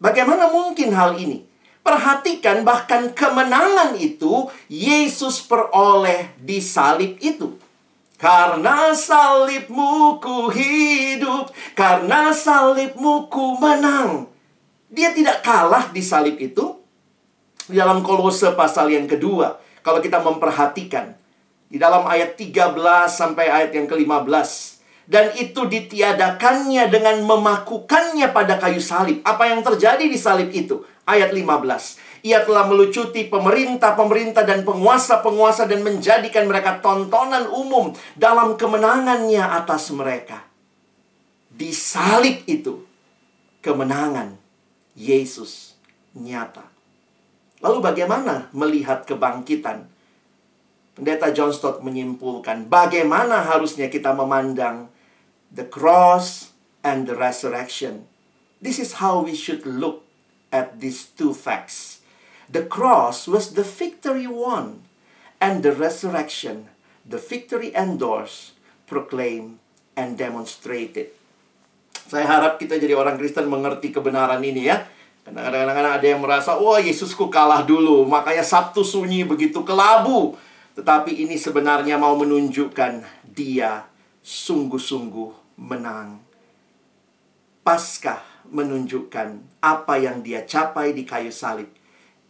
Bagaimana 0.03 0.51
mungkin 0.51 0.91
hal 0.91 1.15
ini? 1.15 1.50
Perhatikan 1.81 2.61
bahkan 2.61 3.11
kemenangan 3.17 3.97
itu 3.97 4.53
Yesus 4.69 5.41
peroleh 5.41 6.37
di 6.37 6.61
salib 6.61 7.17
itu. 7.25 7.57
Karena 8.21 8.93
salibmu 8.93 10.21
ku 10.21 10.53
hidup, 10.53 11.49
karena 11.73 12.37
salibmu 12.37 13.33
ku 13.33 13.57
menang. 13.57 14.29
Dia 14.93 15.17
tidak 15.17 15.41
kalah 15.41 15.89
di 15.89 16.05
salib 16.05 16.37
itu. 16.37 16.77
Di 17.65 17.81
dalam 17.81 18.05
kolose 18.05 18.53
pasal 18.53 18.93
yang 18.93 19.09
kedua, 19.09 19.57
kalau 19.81 20.05
kita 20.05 20.21
memperhatikan, 20.21 21.17
di 21.71 21.79
dalam 21.81 22.05
ayat 22.05 22.37
13 22.37 22.77
sampai 23.09 23.47
ayat 23.47 23.71
yang 23.73 23.87
ke-15, 23.87 24.80
dan 25.11 25.35
itu 25.35 25.67
ditiadakannya 25.67 26.87
dengan 26.87 27.19
memakukannya 27.27 28.31
pada 28.31 28.63
kayu 28.63 28.79
salib. 28.79 29.19
Apa 29.27 29.51
yang 29.51 29.67
terjadi 29.67 30.07
di 30.07 30.15
salib 30.15 30.55
itu? 30.55 30.87
Ayat 31.03 31.35
15. 31.35 32.23
Ia 32.23 32.47
telah 32.47 32.71
melucuti 32.71 33.27
pemerintah-pemerintah 33.27 34.47
dan 34.47 34.63
penguasa-penguasa 34.63 35.67
dan 35.67 35.83
menjadikan 35.83 36.47
mereka 36.47 36.79
tontonan 36.79 37.51
umum 37.51 37.91
dalam 38.15 38.55
kemenangannya 38.55 39.43
atas 39.43 39.91
mereka. 39.91 40.47
Di 41.51 41.75
salib 41.75 42.47
itu, 42.47 42.87
kemenangan 43.67 44.39
Yesus 44.95 45.75
nyata. 46.15 46.71
Lalu 47.59 47.83
bagaimana 47.83 48.47
melihat 48.55 49.03
kebangkitan? 49.11 49.91
Pendeta 50.95 51.35
John 51.35 51.51
Stott 51.51 51.83
menyimpulkan 51.83 52.71
bagaimana 52.71 53.43
harusnya 53.43 53.91
kita 53.91 54.15
memandang 54.15 55.00
the 55.51 55.67
cross 55.67 56.55
and 56.87 57.11
the 57.11 57.19
resurrection. 57.19 58.07
This 58.63 58.79
is 58.79 59.03
how 59.03 59.27
we 59.27 59.35
should 59.35 59.67
look 59.67 60.07
at 60.55 60.79
these 60.79 61.11
two 61.11 61.35
facts. 61.35 62.01
The 62.51 62.67
cross 62.67 63.27
was 63.27 63.55
the 63.55 63.67
victory 63.67 64.27
won, 64.27 64.87
and 65.43 65.63
the 65.63 65.75
resurrection, 65.75 66.71
the 67.07 67.19
victory 67.19 67.75
endorsed, 67.75 68.55
proclaimed, 68.87 69.59
and 69.95 70.19
demonstrated. 70.19 71.15
Saya 72.11 72.27
harap 72.27 72.59
kita 72.59 72.79
jadi 72.79 72.99
orang 72.99 73.19
Kristen 73.19 73.47
mengerti 73.47 73.95
kebenaran 73.95 74.43
ini 74.43 74.67
ya. 74.67 74.83
Kadang-kadang 75.23 75.95
ada 75.95 76.07
yang 76.07 76.19
merasa, 76.19 76.59
wah 76.59 76.75
oh, 76.75 76.79
Yesusku 76.83 77.31
kalah 77.31 77.63
dulu, 77.63 78.03
makanya 78.03 78.43
Sabtu 78.43 78.83
sunyi 78.83 79.23
begitu 79.23 79.63
kelabu. 79.63 80.35
Tetapi 80.75 81.23
ini 81.23 81.39
sebenarnya 81.39 82.03
mau 82.03 82.19
menunjukkan 82.19 83.07
dia 83.31 83.87
sungguh-sungguh 84.27 85.40
menang. 85.61 86.25
Paskah 87.61 88.25
menunjukkan 88.49 89.61
apa 89.61 89.95
yang 90.01 90.25
dia 90.25 90.49
capai 90.49 90.97
di 90.97 91.05
kayu 91.05 91.29
salib 91.29 91.69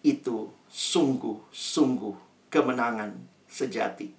itu 0.02 0.50
sungguh-sungguh 0.66 2.50
kemenangan 2.50 3.14
sejati. 3.46 4.10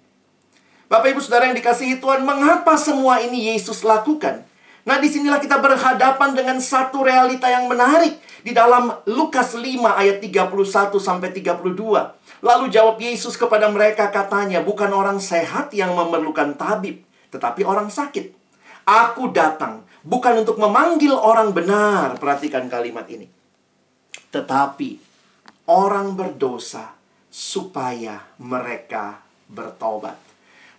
Bapak 0.88 1.12
Ibu 1.12 1.20
Saudara 1.20 1.48
yang 1.48 1.56
dikasihi 1.56 2.00
Tuhan, 2.00 2.24
mengapa 2.24 2.76
semua 2.76 3.20
ini 3.20 3.52
Yesus 3.52 3.84
lakukan? 3.84 4.44
Nah, 4.82 4.98
di 4.98 5.08
sinilah 5.08 5.38
kita 5.38 5.62
berhadapan 5.62 6.34
dengan 6.34 6.58
satu 6.58 7.06
realita 7.06 7.46
yang 7.46 7.70
menarik 7.70 8.18
di 8.42 8.50
dalam 8.50 8.90
Lukas 9.06 9.54
5 9.54 9.62
ayat 9.78 10.18
31 10.18 10.98
sampai 10.98 11.30
32. 11.30 12.42
Lalu 12.42 12.64
jawab 12.68 12.98
Yesus 12.98 13.38
kepada 13.38 13.70
mereka 13.70 14.10
katanya, 14.10 14.60
bukan 14.60 14.90
orang 14.90 15.22
sehat 15.22 15.70
yang 15.70 15.94
memerlukan 15.94 16.58
tabib, 16.58 17.06
tetapi 17.30 17.62
orang 17.62 17.88
sakit. 17.88 18.41
Aku 18.82 19.30
datang 19.30 19.86
bukan 20.02 20.42
untuk 20.42 20.58
memanggil 20.58 21.14
orang 21.14 21.54
benar, 21.54 22.18
perhatikan 22.18 22.66
kalimat 22.66 23.06
ini. 23.06 23.30
Tetapi 24.34 24.98
orang 25.70 26.18
berdosa 26.18 26.94
supaya 27.30 28.20
mereka 28.42 29.22
bertobat. 29.46 30.18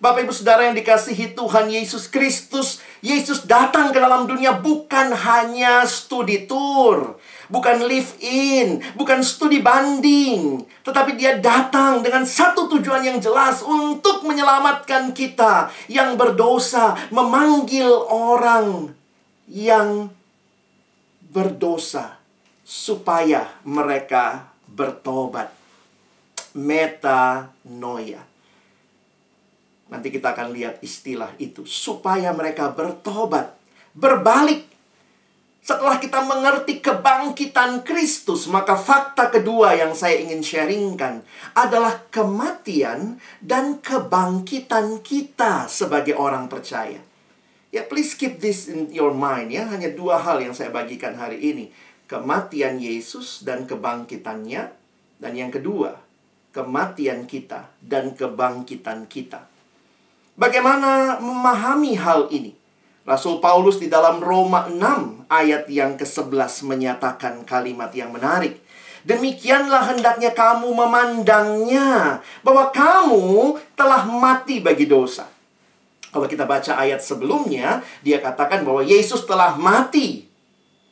Bapak 0.04 0.28
Ibu 0.28 0.36
Saudara 0.36 0.68
yang 0.68 0.76
dikasihi 0.76 1.32
Tuhan 1.32 1.72
Yesus 1.72 2.12
Kristus, 2.12 2.84
Yesus 3.00 3.48
datang 3.48 3.96
ke 3.96 4.04
dalam 4.04 4.28
dunia 4.28 4.52
bukan 4.52 5.16
hanya 5.16 5.88
studi 5.88 6.44
tour, 6.44 7.16
bukan 7.48 7.84
live 7.88 8.12
in, 8.24 8.84
bukan 8.96 9.24
studi 9.24 9.60
banding, 9.64 10.64
tetapi 10.84 11.16
dia 11.16 11.40
datang 11.40 12.04
dengan 12.04 12.24
satu 12.24 12.68
tujuan 12.78 13.04
yang 13.04 13.20
jelas 13.24 13.64
untuk 13.64 14.24
menyelamatkan 14.28 15.16
kita 15.16 15.72
yang 15.88 16.16
berdosa, 16.20 16.96
memanggil 17.12 17.90
orang 18.08 18.92
yang 19.48 20.12
berdosa 21.34 22.22
supaya 22.64 23.50
mereka 23.68 24.54
bertobat. 24.70 25.52
Metanoia. 26.54 28.22
Nanti 29.90 30.10
kita 30.10 30.34
akan 30.34 30.54
lihat 30.54 30.82
istilah 30.82 31.34
itu. 31.38 31.66
Supaya 31.70 32.34
mereka 32.34 32.74
bertobat. 32.74 33.54
Berbalik. 33.94 34.73
Setelah 35.63 35.96
kita 35.96 36.20
mengerti 36.27 36.84
kebangkitan 36.84 37.88
Kristus, 37.88 38.51
maka 38.51 38.75
fakta 38.75 39.32
kedua 39.32 39.72
yang 39.79 39.96
saya 39.96 40.20
ingin 40.20 40.43
sharingkan 40.43 41.24
adalah 41.55 42.03
kematian 42.12 43.15
dan 43.39 43.79
kebangkitan 43.79 45.00
kita 45.00 45.72
sebagai 45.72 46.20
orang 46.20 46.51
percaya. 46.51 47.00
Ya, 47.72 47.88
please 47.88 48.12
keep 48.20 48.43
this 48.43 48.67
in 48.67 48.91
your 48.91 49.15
mind 49.15 49.55
ya. 49.55 49.63
Hanya 49.72 49.88
dua 49.96 50.20
hal 50.20 50.43
yang 50.43 50.51
saya 50.51 50.67
bagikan 50.67 51.15
hari 51.15 51.39
ini. 51.39 51.72
Kematian 52.12 52.84
Yesus 52.84 53.48
dan 53.48 53.63
kebangkitannya. 53.63 54.67
Dan 55.24 55.32
yang 55.32 55.48
kedua, 55.48 55.96
kematian 56.51 57.24
kita 57.24 57.72
dan 57.79 58.12
kebangkitan 58.20 59.08
kita. 59.08 59.48
Bagaimana 60.36 61.24
memahami 61.24 61.96
hal 61.96 62.27
ini? 62.36 62.62
Rasul 63.04 63.44
Paulus 63.44 63.84
di 63.84 63.92
dalam 63.92 64.24
Roma 64.24 64.72
6 64.72 65.28
ayat 65.28 65.68
yang 65.68 66.00
ke-11 66.00 66.64
menyatakan 66.64 67.44
kalimat 67.44 67.92
yang 67.92 68.16
menarik. 68.16 68.64
Demikianlah 69.04 69.92
hendaknya 69.92 70.32
kamu 70.32 70.72
memandangnya 70.72 72.24
bahwa 72.40 72.72
kamu 72.72 73.60
telah 73.76 74.08
mati 74.08 74.64
bagi 74.64 74.88
dosa. 74.88 75.28
Kalau 76.16 76.32
kita 76.32 76.48
baca 76.48 76.80
ayat 76.80 77.04
sebelumnya, 77.04 77.84
dia 78.00 78.24
katakan 78.24 78.64
bahwa 78.64 78.80
Yesus 78.80 79.28
telah 79.28 79.60
mati 79.60 80.24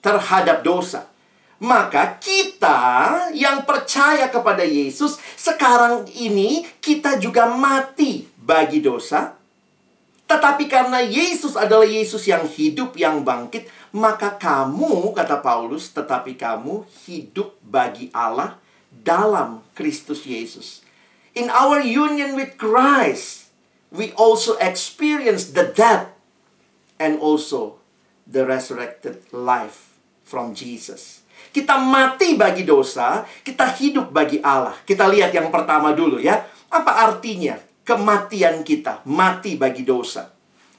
terhadap 0.03 0.68
dosa. 0.68 1.08
Maka 1.63 2.20
kita 2.20 2.80
yang 3.32 3.63
percaya 3.63 4.27
kepada 4.27 4.68
Yesus 4.68 5.15
sekarang 5.39 6.12
ini 6.12 6.68
kita 6.84 7.15
juga 7.24 7.48
mati 7.48 8.27
bagi 8.36 8.84
dosa 8.84 9.39
tetapi 10.31 10.71
karena 10.71 11.03
Yesus 11.03 11.59
adalah 11.59 11.83
Yesus 11.83 12.23
yang 12.23 12.47
hidup, 12.47 12.95
yang 12.95 13.27
bangkit, 13.27 13.67
maka 13.91 14.39
kamu, 14.39 15.11
kata 15.11 15.43
Paulus, 15.43 15.91
tetapi 15.91 16.39
kamu 16.39 16.88
hidup 17.03 17.59
bagi 17.59 18.07
Allah 18.15 18.55
dalam 18.88 19.59
Kristus 19.75 20.23
Yesus. 20.23 20.88
In 21.35 21.51
our 21.51 21.83
union 21.83 22.39
with 22.39 22.55
Christ, 22.55 23.51
we 23.91 24.15
also 24.15 24.55
experience 24.63 25.51
the 25.51 25.67
death 25.67 26.07
and 26.95 27.19
also 27.19 27.83
the 28.23 28.47
resurrected 28.47 29.27
life 29.35 29.91
from 30.23 30.55
Jesus. 30.55 31.27
Kita 31.51 31.75
mati 31.75 32.39
bagi 32.39 32.63
dosa, 32.63 33.27
kita 33.43 33.67
hidup 33.75 34.15
bagi 34.15 34.39
Allah. 34.39 34.79
Kita 34.88 35.11
lihat 35.11 35.35
yang 35.35 35.51
pertama 35.51 35.91
dulu 35.91 36.23
ya. 36.23 36.47
Apa 36.71 37.03
artinya 37.11 37.59
kematian 37.85 38.61
kita, 38.61 39.01
mati 39.09 39.57
bagi 39.57 39.81
dosa. 39.81 40.29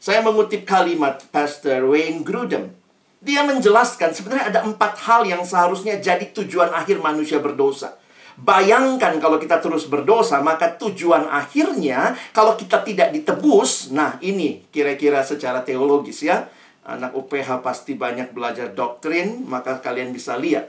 Saya 0.02 0.18
mengutip 0.18 0.66
kalimat 0.66 1.22
Pastor 1.30 1.86
Wayne 1.86 2.26
Grudem. 2.26 2.74
Dia 3.22 3.46
menjelaskan 3.46 4.10
sebenarnya 4.10 4.50
ada 4.50 4.60
empat 4.66 4.98
hal 5.06 5.22
yang 5.22 5.46
seharusnya 5.46 6.02
jadi 6.02 6.34
tujuan 6.34 6.74
akhir 6.74 6.98
manusia 6.98 7.38
berdosa. 7.38 7.94
Bayangkan 8.34 9.22
kalau 9.22 9.38
kita 9.38 9.62
terus 9.62 9.86
berdosa, 9.86 10.42
maka 10.42 10.74
tujuan 10.74 11.30
akhirnya 11.30 12.18
kalau 12.34 12.58
kita 12.58 12.82
tidak 12.82 13.14
ditebus, 13.14 13.94
nah 13.94 14.18
ini 14.18 14.66
kira-kira 14.74 15.22
secara 15.22 15.62
teologis 15.62 16.26
ya. 16.26 16.50
Anak 16.82 17.14
UPH 17.14 17.62
pasti 17.62 17.94
banyak 17.94 18.34
belajar 18.34 18.74
doktrin, 18.74 19.46
maka 19.46 19.78
kalian 19.78 20.10
bisa 20.10 20.34
lihat. 20.34 20.66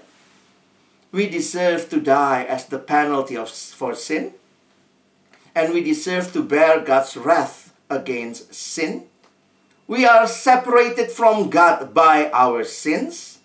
We 1.09 1.25
deserve 1.25 1.89
to 1.89 1.97
die 1.97 2.45
as 2.45 2.69
the 2.69 2.77
penalty 2.77 3.33
of, 3.33 3.49
for 3.49 3.97
sin 3.97 4.37
and 5.53 5.73
we 5.73 5.81
deserve 5.81 6.33
to 6.33 6.41
bear 6.41 6.81
God's 6.81 7.17
wrath 7.17 7.73
against 7.89 8.53
sin. 8.53 9.05
We 9.85 10.05
are 10.05 10.25
separated 10.25 11.13
from 11.13 11.49
God 11.49 11.93
by 11.93 12.29
our 12.33 12.65
sins. 12.65 13.39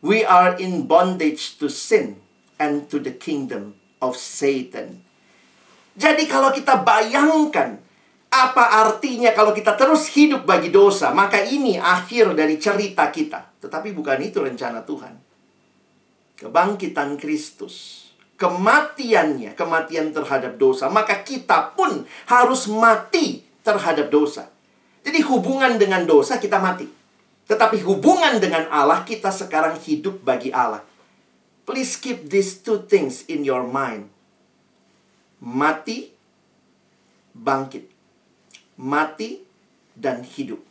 We 0.00 0.24
are 0.24 0.56
in 0.56 0.86
bondage 0.86 1.58
to 1.58 1.68
sin 1.68 2.22
and 2.56 2.88
to 2.88 3.02
the 3.02 3.12
kingdom 3.12 3.76
of 4.00 4.16
Satan. 4.16 5.04
Jadi 5.98 6.30
kalau 6.30 6.54
kita 6.54 6.78
bayangkan 6.86 7.82
apa 8.30 8.64
artinya 8.86 9.34
kalau 9.34 9.50
kita 9.50 9.74
terus 9.74 10.06
hidup 10.14 10.46
bagi 10.46 10.70
dosa, 10.70 11.10
maka 11.10 11.42
ini 11.42 11.74
akhir 11.74 12.38
dari 12.38 12.54
cerita 12.62 13.10
kita. 13.10 13.58
Tetapi 13.58 13.90
bukan 13.90 14.22
itu 14.22 14.38
rencana 14.38 14.86
Tuhan. 14.86 15.18
Kebangkitan 16.38 17.18
Kristus 17.18 17.97
kematiannya, 18.38 19.58
kematian 19.58 20.14
terhadap 20.14 20.54
dosa, 20.56 20.86
maka 20.86 21.26
kita 21.26 21.74
pun 21.74 22.06
harus 22.30 22.70
mati 22.70 23.42
terhadap 23.66 24.08
dosa. 24.08 24.46
Jadi 25.02 25.18
hubungan 25.26 25.74
dengan 25.76 26.06
dosa 26.06 26.38
kita 26.38 26.62
mati. 26.62 26.86
Tetapi 27.50 27.82
hubungan 27.82 28.38
dengan 28.38 28.70
Allah 28.70 29.02
kita 29.02 29.34
sekarang 29.34 29.74
hidup 29.82 30.22
bagi 30.22 30.54
Allah. 30.54 30.86
Please 31.66 31.98
keep 31.98 32.30
these 32.30 32.62
two 32.62 32.86
things 32.86 33.26
in 33.26 33.42
your 33.42 33.66
mind. 33.66 34.08
Mati, 35.42 36.14
bangkit. 37.34 37.90
Mati 38.78 39.42
dan 39.98 40.22
hidup. 40.22 40.62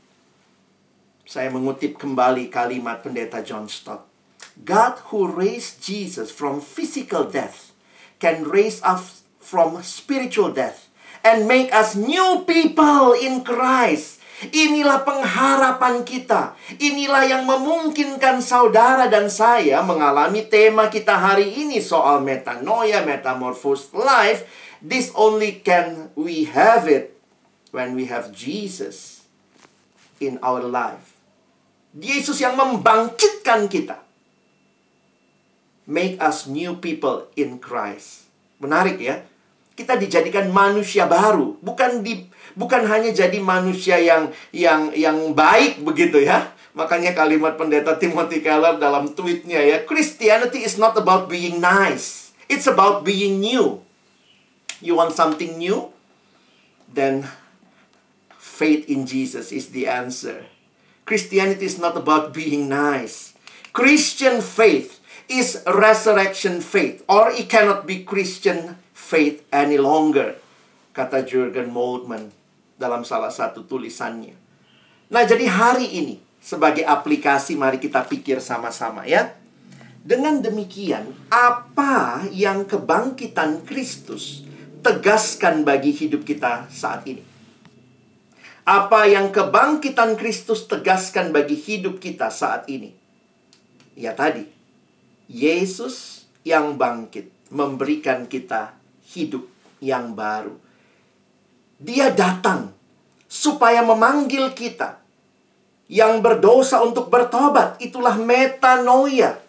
Saya 1.27 1.51
mengutip 1.51 1.99
kembali 1.99 2.47
kalimat 2.47 3.03
pendeta 3.03 3.43
John 3.43 3.67
Stott. 3.67 4.06
God 4.65 4.97
who 5.13 5.29
raised 5.29 5.85
Jesus 5.85 6.33
from 6.33 6.63
physical 6.63 7.29
death 7.29 7.75
can 8.17 8.47
raise 8.47 8.81
us 8.81 9.21
from 9.37 9.79
spiritual 9.85 10.49
death 10.49 10.89
and 11.21 11.45
make 11.45 11.69
us 11.69 11.93
new 11.93 12.43
people 12.47 13.13
in 13.13 13.45
Christ. 13.45 14.17
Inilah 14.37 15.01
pengharapan 15.01 16.05
kita. 16.05 16.53
Inilah 16.77 17.25
yang 17.25 17.43
memungkinkan 17.49 18.37
saudara 18.37 19.09
dan 19.09 19.33
saya 19.33 19.81
mengalami 19.81 20.45
tema 20.45 20.93
kita 20.93 21.17
hari 21.17 21.57
ini 21.57 21.81
soal 21.81 22.21
metanoia, 22.21 23.01
metamorphosed 23.01 23.97
life. 23.97 24.45
This 24.77 25.09
only 25.17 25.57
can 25.65 26.13
we 26.13 26.45
have 26.53 26.85
it 26.85 27.17
when 27.73 27.97
we 27.97 28.05
have 28.13 28.29
Jesus 28.29 29.25
in 30.21 30.37
our 30.45 30.61
life. 30.61 31.17
Yesus 31.97 32.37
yang 32.37 32.53
membangkitkan 32.53 33.65
kita 33.73 34.06
make 35.87 36.19
us 36.19 36.45
new 36.45 36.75
people 36.77 37.31
in 37.39 37.57
Christ. 37.57 38.27
Menarik 38.59 38.99
ya. 38.99 39.23
Kita 39.77 39.95
dijadikan 39.95 40.49
manusia 40.49 41.05
baru, 41.05 41.55
bukan 41.61 42.01
di 42.01 42.25
bukan 42.57 42.89
hanya 42.89 43.13
jadi 43.13 43.37
manusia 43.37 44.01
yang 44.01 44.33
yang 44.49 44.89
yang 44.91 45.37
baik 45.37 45.85
begitu 45.85 46.25
ya. 46.25 46.49
Makanya 46.73 47.13
kalimat 47.13 47.57
pendeta 47.57 47.97
Timothy 47.97 48.41
Keller 48.41 48.77
dalam 48.77 49.13
tweetnya 49.13 49.61
ya, 49.61 49.81
Christianity 49.85 50.61
is 50.65 50.77
not 50.77 50.97
about 50.97 51.29
being 51.29 51.57
nice. 51.61 52.33
It's 52.49 52.69
about 52.69 53.05
being 53.05 53.41
new. 53.41 53.81
You 54.81 54.97
want 54.97 55.13
something 55.13 55.57
new? 55.57 55.89
Then 56.89 57.29
faith 58.37 58.85
in 58.89 59.05
Jesus 59.05 59.53
is 59.53 59.69
the 59.73 59.85
answer. 59.85 60.45
Christianity 61.05 61.65
is 61.65 61.77
not 61.77 61.97
about 61.97 62.33
being 62.33 62.65
nice. 62.69 63.37
Christian 63.73 64.41
faith 64.41 64.96
is 65.27 65.63
resurrection 65.67 66.63
faith 66.63 67.03
or 67.07 67.31
it 67.31 67.51
cannot 67.51 67.83
be 67.83 68.03
Christian 68.03 68.79
faith 68.95 69.43
any 69.51 69.79
longer 69.79 70.39
kata 70.95 71.21
Jurgen 71.23 71.69
Moltmann 71.69 72.33
dalam 72.79 73.05
salah 73.05 73.29
satu 73.29 73.61
tulisannya. 73.67 74.33
Nah, 75.13 75.23
jadi 75.23 75.45
hari 75.45 75.87
ini 75.93 76.17
sebagai 76.41 76.83
aplikasi 76.87 77.53
mari 77.53 77.77
kita 77.77 78.01
pikir 78.07 78.41
sama-sama 78.41 79.05
ya. 79.05 79.37
Dengan 80.07 80.39
demikian, 80.39 81.11
apa 81.27 82.23
yang 82.31 82.63
kebangkitan 82.63 83.67
Kristus 83.67 84.47
tegaskan 84.79 85.67
bagi 85.67 85.91
hidup 85.91 86.23
kita 86.23 86.71
saat 86.71 87.03
ini? 87.03 87.19
Apa 88.63 89.03
yang 89.07 89.35
kebangkitan 89.35 90.15
Kristus 90.15 90.63
tegaskan 90.67 91.35
bagi 91.35 91.59
hidup 91.59 91.99
kita 91.99 92.31
saat 92.31 92.71
ini? 92.71 92.95
Ya 93.99 94.15
tadi, 94.15 94.47
Yesus 95.27 96.27
yang 96.47 96.79
bangkit 96.79 97.27
memberikan 97.51 98.27
kita 98.27 98.75
hidup 99.11 99.43
yang 99.83 100.15
baru. 100.15 100.55
Dia 101.77 102.09
datang 102.09 102.73
supaya 103.27 103.83
memanggil 103.83 104.55
kita 104.55 104.97
yang 105.91 106.23
berdosa 106.23 106.83
untuk 106.83 107.11
bertobat. 107.11 107.79
Itulah 107.83 108.15
metanoia. 108.19 109.39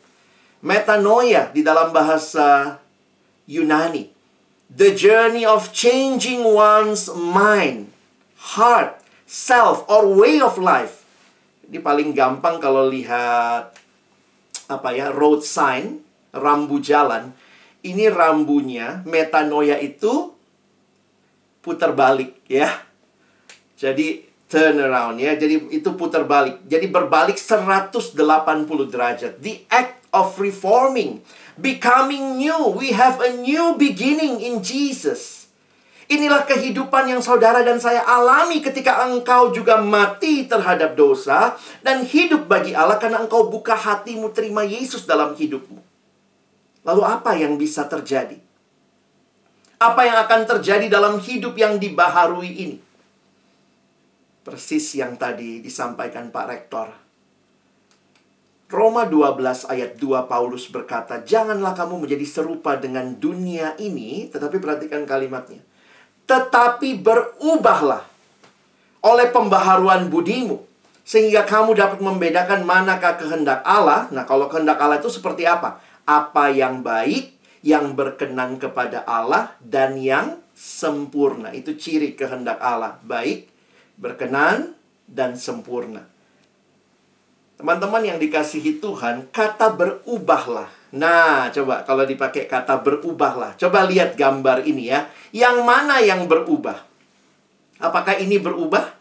Metanoia 0.58 1.54
di 1.54 1.62
dalam 1.62 1.94
bahasa 1.94 2.78
Yunani. 3.46 4.10
The 4.68 4.92
journey 4.92 5.48
of 5.48 5.72
changing 5.72 6.44
one's 6.44 7.08
mind, 7.08 7.88
heart, 8.52 9.00
self, 9.24 9.86
or 9.88 10.04
way 10.04 10.42
of 10.44 10.60
life. 10.60 11.08
Ini 11.64 11.80
paling 11.80 12.12
gampang 12.12 12.60
kalau 12.60 12.84
lihat 12.84 13.72
apa 14.68 14.92
ya 14.92 15.10
road 15.10 15.40
sign 15.40 16.04
rambu 16.30 16.78
jalan 16.78 17.32
ini 17.82 18.06
rambunya 18.12 19.00
metanoia 19.08 19.80
itu 19.80 20.36
putar 21.64 21.96
balik 21.96 22.36
ya 22.46 22.84
jadi 23.78 24.28
turn 24.48 24.80
around 24.80 25.20
ya. 25.20 25.36
Jadi 25.36 25.70
itu 25.70 25.94
putar 25.94 26.24
balik. 26.24 26.64
Jadi 26.66 26.88
berbalik 26.88 27.36
180 27.36 28.16
derajat. 28.90 29.38
The 29.38 29.62
act 29.68 30.02
of 30.10 30.34
reforming, 30.40 31.22
becoming 31.60 32.40
new. 32.40 32.72
We 32.74 32.96
have 32.96 33.20
a 33.20 33.36
new 33.38 33.76
beginning 33.76 34.40
in 34.40 34.64
Jesus. 34.64 35.37
Inilah 36.08 36.48
kehidupan 36.48 37.04
yang 37.04 37.20
saudara 37.20 37.60
dan 37.60 37.76
saya 37.76 38.00
alami 38.00 38.64
ketika 38.64 39.04
engkau 39.04 39.52
juga 39.52 39.76
mati 39.76 40.48
terhadap 40.48 40.96
dosa 40.96 41.52
dan 41.84 42.00
hidup 42.00 42.48
bagi 42.48 42.72
Allah 42.72 42.96
karena 42.96 43.20
engkau 43.20 43.52
buka 43.52 43.76
hatimu 43.76 44.32
terima 44.32 44.64
Yesus 44.64 45.04
dalam 45.04 45.36
hidupmu. 45.36 45.84
Lalu 46.88 47.02
apa 47.04 47.36
yang 47.36 47.60
bisa 47.60 47.84
terjadi? 47.84 48.40
Apa 49.76 50.08
yang 50.08 50.16
akan 50.24 50.40
terjadi 50.48 50.88
dalam 50.88 51.20
hidup 51.20 51.52
yang 51.60 51.76
dibaharui 51.76 52.56
ini? 52.56 52.76
Persis 54.48 54.96
yang 54.96 55.20
tadi 55.20 55.60
disampaikan 55.60 56.32
Pak 56.32 56.46
Rektor. 56.48 56.88
Roma 58.72 59.04
12 59.04 59.68
ayat 59.68 60.00
2 60.00 60.24
Paulus 60.24 60.72
berkata, 60.72 61.20
"Janganlah 61.20 61.76
kamu 61.76 62.00
menjadi 62.00 62.24
serupa 62.24 62.80
dengan 62.80 63.12
dunia 63.12 63.76
ini, 63.76 64.32
tetapi 64.32 64.56
perhatikan 64.56 65.04
kalimatnya. 65.04 65.60
Tetapi 66.28 67.00
berubahlah 67.00 68.04
oleh 69.00 69.26
pembaharuan 69.32 70.12
budimu, 70.12 70.60
sehingga 71.00 71.48
kamu 71.48 71.72
dapat 71.72 72.04
membedakan 72.04 72.68
manakah 72.68 73.16
kehendak 73.16 73.64
Allah." 73.64 74.12
Nah, 74.12 74.28
kalau 74.28 74.46
kehendak 74.52 74.76
Allah 74.76 75.00
itu 75.00 75.08
seperti 75.08 75.48
apa? 75.48 75.80
Apa 76.04 76.52
yang 76.52 76.84
baik, 76.84 77.32
yang 77.64 77.96
berkenan 77.96 78.60
kepada 78.60 79.08
Allah 79.08 79.56
dan 79.64 79.96
yang 79.96 80.36
sempurna. 80.52 81.54
Itu 81.56 81.78
ciri 81.78 82.12
kehendak 82.12 82.60
Allah, 82.60 83.00
baik, 83.02 83.48
berkenan, 83.96 84.76
dan 85.08 85.38
sempurna. 85.40 86.04
Teman-teman 87.58 88.06
yang 88.06 88.22
dikasihi 88.22 88.78
Tuhan, 88.78 89.34
kata 89.34 89.74
berubahlah. 89.74 90.70
Nah, 90.94 91.50
coba 91.50 91.82
kalau 91.82 92.06
dipakai 92.06 92.46
kata 92.46 92.78
berubahlah. 92.86 93.58
Coba 93.58 93.82
lihat 93.82 94.14
gambar 94.14 94.62
ini 94.62 94.94
ya. 94.94 95.10
Yang 95.34 95.66
mana 95.66 95.98
yang 95.98 96.30
berubah? 96.30 96.86
Apakah 97.82 98.14
ini 98.22 98.38
berubah? 98.38 98.94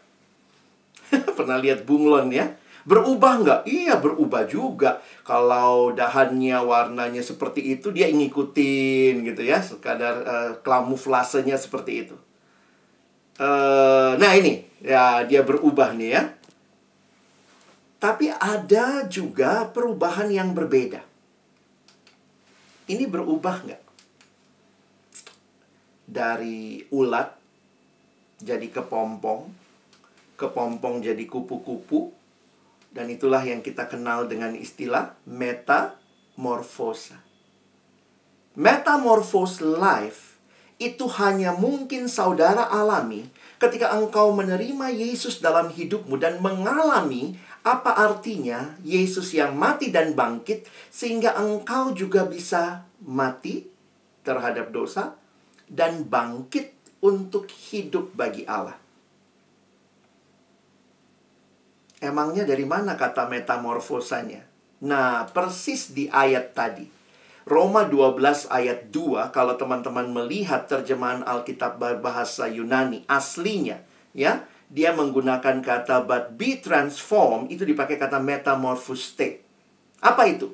Pernah 1.38 1.62
lihat 1.62 1.86
bunglon 1.86 2.34
ya? 2.34 2.58
Berubah 2.82 3.38
nggak? 3.46 3.60
Iya, 3.70 4.02
berubah 4.02 4.50
juga. 4.50 5.06
Kalau 5.22 5.94
dahannya 5.94 6.58
warnanya 6.58 7.22
seperti 7.22 7.78
itu, 7.78 7.94
dia 7.94 8.10
ngikutin 8.10 9.22
gitu 9.22 9.42
ya. 9.46 9.62
Sekadar 9.62 10.14
uh, 10.26 10.50
kamuflasenya 10.66 11.54
seperti 11.54 12.10
itu. 12.10 12.16
Uh, 13.38 14.18
nah 14.18 14.34
ini, 14.34 14.66
ya 14.82 15.22
dia 15.22 15.46
berubah 15.46 15.94
nih 15.94 16.10
ya. 16.10 16.22
Tapi 17.98 18.30
ada 18.30 19.10
juga 19.10 19.66
perubahan 19.66 20.30
yang 20.30 20.54
berbeda. 20.54 21.02
Ini 22.88 23.04
berubah 23.10 23.66
nggak? 23.66 23.82
Dari 26.08 26.88
ulat 26.94 27.34
jadi 28.38 28.70
kepompong, 28.70 29.50
kepompong 30.38 31.02
jadi 31.02 31.26
kupu-kupu, 31.26 32.14
dan 32.94 33.10
itulah 33.12 33.42
yang 33.44 33.60
kita 33.60 33.90
kenal 33.90 34.30
dengan 34.30 34.54
istilah 34.54 35.18
metamorfosa. 35.28 37.18
Metamorphose 38.58 39.60
life 39.60 40.38
itu 40.78 41.10
hanya 41.18 41.54
mungkin 41.54 42.06
saudara 42.06 42.70
alami 42.70 43.26
ketika 43.58 43.90
engkau 43.98 44.30
menerima 44.30 44.94
Yesus 44.94 45.42
dalam 45.42 45.74
hidupmu 45.74 46.14
dan 46.18 46.38
mengalami 46.38 47.34
apa 47.68 47.92
artinya 48.00 48.80
Yesus 48.80 49.36
yang 49.36 49.52
mati 49.52 49.92
dan 49.92 50.16
bangkit 50.16 50.64
sehingga 50.88 51.36
engkau 51.36 51.92
juga 51.92 52.24
bisa 52.24 52.88
mati 53.04 53.68
terhadap 54.24 54.72
dosa 54.72 55.12
dan 55.68 56.08
bangkit 56.08 56.72
untuk 57.04 57.44
hidup 57.52 58.16
bagi 58.16 58.48
Allah. 58.48 58.80
Emangnya 62.00 62.48
dari 62.48 62.64
mana 62.64 62.96
kata 62.96 63.26
metamorfosanya? 63.26 64.46
Nah, 64.86 65.26
persis 65.28 65.90
di 65.90 66.06
ayat 66.06 66.54
tadi. 66.54 66.86
Roma 67.48 67.88
12 67.88 68.52
ayat 68.52 68.92
2 68.92 69.32
kalau 69.32 69.56
teman-teman 69.56 70.04
melihat 70.12 70.68
terjemahan 70.68 71.24
Alkitab 71.24 71.80
berbahasa 71.80 72.44
Yunani 72.44 73.08
aslinya 73.08 73.80
ya 74.12 74.44
dia 74.68 74.92
menggunakan 74.92 75.64
kata 75.64 76.04
but 76.04 76.36
be 76.36 76.60
transformed 76.60 77.48
itu 77.48 77.64
dipakai 77.64 77.96
kata 77.96 78.20
metamorphoste. 78.20 79.40
Apa 80.04 80.28
itu? 80.28 80.52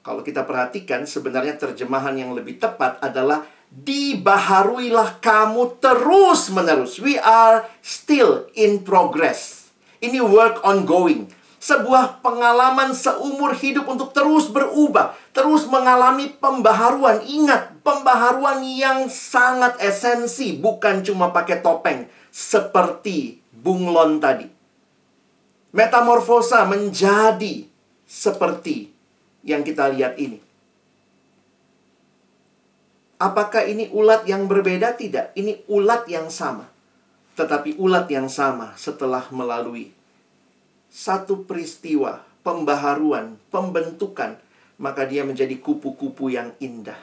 Kalau 0.00 0.22
kita 0.22 0.46
perhatikan 0.46 1.04
sebenarnya 1.04 1.58
terjemahan 1.58 2.16
yang 2.16 2.32
lebih 2.32 2.56
tepat 2.56 3.02
adalah 3.02 3.44
dibaharuilah 3.68 5.20
kamu 5.20 5.76
terus 5.82 6.48
menerus. 6.48 6.96
We 6.96 7.20
are 7.20 7.68
still 7.84 8.48
in 8.56 8.86
progress. 8.86 9.68
Ini 9.98 10.22
work 10.22 10.62
ongoing 10.64 11.28
sebuah 11.58 12.22
pengalaman 12.22 12.94
seumur 12.94 13.58
hidup 13.58 13.90
untuk 13.90 14.14
terus 14.14 14.46
berubah, 14.46 15.18
terus 15.34 15.66
mengalami 15.66 16.30
pembaharuan. 16.30 17.26
Ingat, 17.26 17.82
pembaharuan 17.82 18.62
yang 18.62 19.10
sangat 19.10 19.74
esensi, 19.82 20.54
bukan 20.54 21.02
cuma 21.02 21.34
pakai 21.34 21.58
topeng 21.58 22.06
seperti 22.30 23.42
bunglon 23.68 24.16
tadi. 24.16 24.48
Metamorfosa 25.76 26.64
menjadi 26.64 27.68
seperti 28.08 28.88
yang 29.44 29.60
kita 29.60 29.92
lihat 29.92 30.16
ini. 30.16 30.40
Apakah 33.20 33.68
ini 33.68 33.92
ulat 33.92 34.24
yang 34.24 34.48
berbeda? 34.48 34.96
Tidak, 34.96 35.36
ini 35.36 35.60
ulat 35.68 36.08
yang 36.08 36.32
sama. 36.32 36.64
Tetapi 37.36 37.76
ulat 37.76 38.08
yang 38.08 38.32
sama 38.32 38.72
setelah 38.80 39.28
melalui 39.28 39.92
satu 40.88 41.44
peristiwa, 41.44 42.24
pembaharuan, 42.40 43.36
pembentukan, 43.52 44.40
maka 44.80 45.04
dia 45.04 45.20
menjadi 45.28 45.60
kupu-kupu 45.60 46.32
yang 46.32 46.56
indah. 46.64 46.96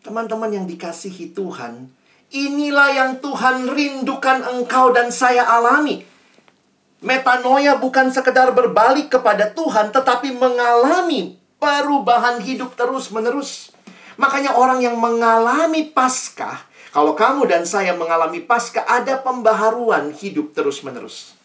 Teman-teman 0.00 0.48
yang 0.48 0.64
dikasihi 0.64 1.36
Tuhan, 1.36 1.92
inilah 2.30 2.90
yang 2.94 3.12
Tuhan 3.22 3.70
rindukan 3.70 4.42
engkau 4.56 4.90
dan 4.90 5.14
saya 5.14 5.46
alami. 5.46 6.02
Metanoia 7.04 7.78
bukan 7.78 8.10
sekedar 8.10 8.50
berbalik 8.56 9.12
kepada 9.12 9.52
Tuhan, 9.52 9.92
tetapi 9.94 10.34
mengalami 10.34 11.38
perubahan 11.60 12.42
hidup 12.42 12.74
terus-menerus. 12.74 13.70
Makanya 14.16 14.56
orang 14.56 14.80
yang 14.80 14.96
mengalami 14.96 15.92
Paskah, 15.92 16.64
kalau 16.90 17.12
kamu 17.12 17.44
dan 17.44 17.68
saya 17.68 17.92
mengalami 17.92 18.40
Paskah, 18.40 18.88
ada 18.88 19.20
pembaharuan 19.20 20.16
hidup 20.16 20.56
terus-menerus. 20.56 21.36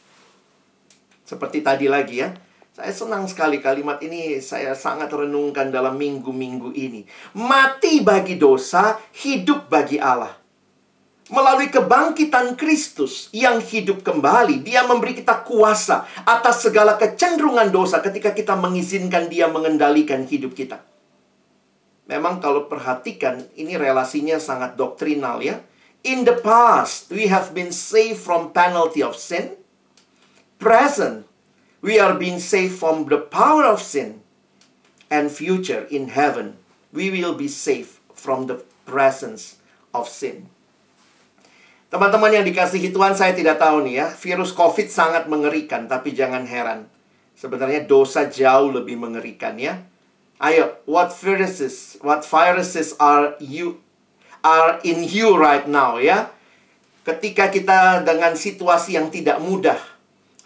Seperti 1.28 1.60
tadi 1.60 1.92
lagi 1.92 2.24
ya. 2.24 2.32
Saya 2.72 2.96
senang 2.96 3.28
sekali 3.28 3.60
kalimat 3.60 4.00
ini 4.00 4.40
saya 4.40 4.72
sangat 4.72 5.12
renungkan 5.12 5.68
dalam 5.70 6.00
minggu-minggu 6.00 6.72
ini. 6.72 7.04
Mati 7.36 8.00
bagi 8.00 8.40
dosa, 8.40 8.96
hidup 9.12 9.68
bagi 9.68 10.00
Allah. 10.00 10.41
Melalui 11.32 11.72
kebangkitan 11.72 12.60
Kristus 12.60 13.32
yang 13.32 13.64
hidup 13.64 14.04
kembali, 14.04 14.68
Dia 14.68 14.84
memberi 14.84 15.16
kita 15.16 15.48
kuasa 15.48 16.04
atas 16.28 16.68
segala 16.68 17.00
kecenderungan 17.00 17.72
dosa 17.72 18.04
ketika 18.04 18.36
kita 18.36 18.60
mengizinkan 18.60 19.32
Dia 19.32 19.48
mengendalikan 19.48 20.28
hidup 20.28 20.52
kita. 20.52 20.84
Memang 22.12 22.44
kalau 22.44 22.68
perhatikan, 22.68 23.48
ini 23.56 23.80
relasinya 23.80 24.44
sangat 24.44 24.76
doktrinal 24.76 25.40
ya. 25.40 25.64
In 26.04 26.28
the 26.28 26.36
past, 26.36 27.08
we 27.08 27.32
have 27.32 27.56
been 27.56 27.72
saved 27.72 28.20
from 28.20 28.52
penalty 28.52 29.00
of 29.00 29.16
sin 29.16 29.62
present, 30.62 31.26
we 31.82 32.00
are 32.00 32.14
being 32.14 32.40
saved 32.40 32.78
from 32.78 33.10
the 33.10 33.18
power 33.18 33.66
of 33.66 33.82
sin. 33.82 34.22
And 35.10 35.34
future, 35.34 35.90
in 35.90 36.14
heaven, 36.14 36.56
we 36.94 37.10
will 37.10 37.34
be 37.34 37.50
safe 37.50 38.00
from 38.14 38.46
the 38.46 38.64
presence 38.86 39.58
of 39.92 40.08
sin. 40.08 40.48
Teman-teman 41.92 42.32
yang 42.32 42.48
dikasihi 42.48 42.96
Tuhan, 42.96 43.12
saya 43.20 43.36
tidak 43.36 43.60
tahu 43.60 43.84
nih 43.84 44.00
ya, 44.00 44.08
virus 44.16 44.56
COVID 44.56 44.88
sangat 44.88 45.28
mengerikan, 45.28 45.92
tapi 45.92 46.16
jangan 46.16 46.48
heran. 46.48 46.88
Sebenarnya 47.36 47.84
dosa 47.84 48.32
jauh 48.32 48.72
lebih 48.72 48.96
mengerikan 48.96 49.60
ya. 49.60 49.84
Ayo, 50.40 50.80
what 50.88 51.12
viruses, 51.12 52.00
what 52.00 52.24
viruses 52.24 52.96
are 52.96 53.36
you 53.44 53.84
are 54.40 54.80
in 54.88 55.04
you 55.04 55.36
right 55.36 55.68
now 55.68 56.00
ya? 56.00 56.32
Ketika 57.04 57.52
kita 57.52 58.08
dengan 58.08 58.40
situasi 58.40 58.96
yang 58.96 59.12
tidak 59.12 59.44
mudah, 59.44 59.78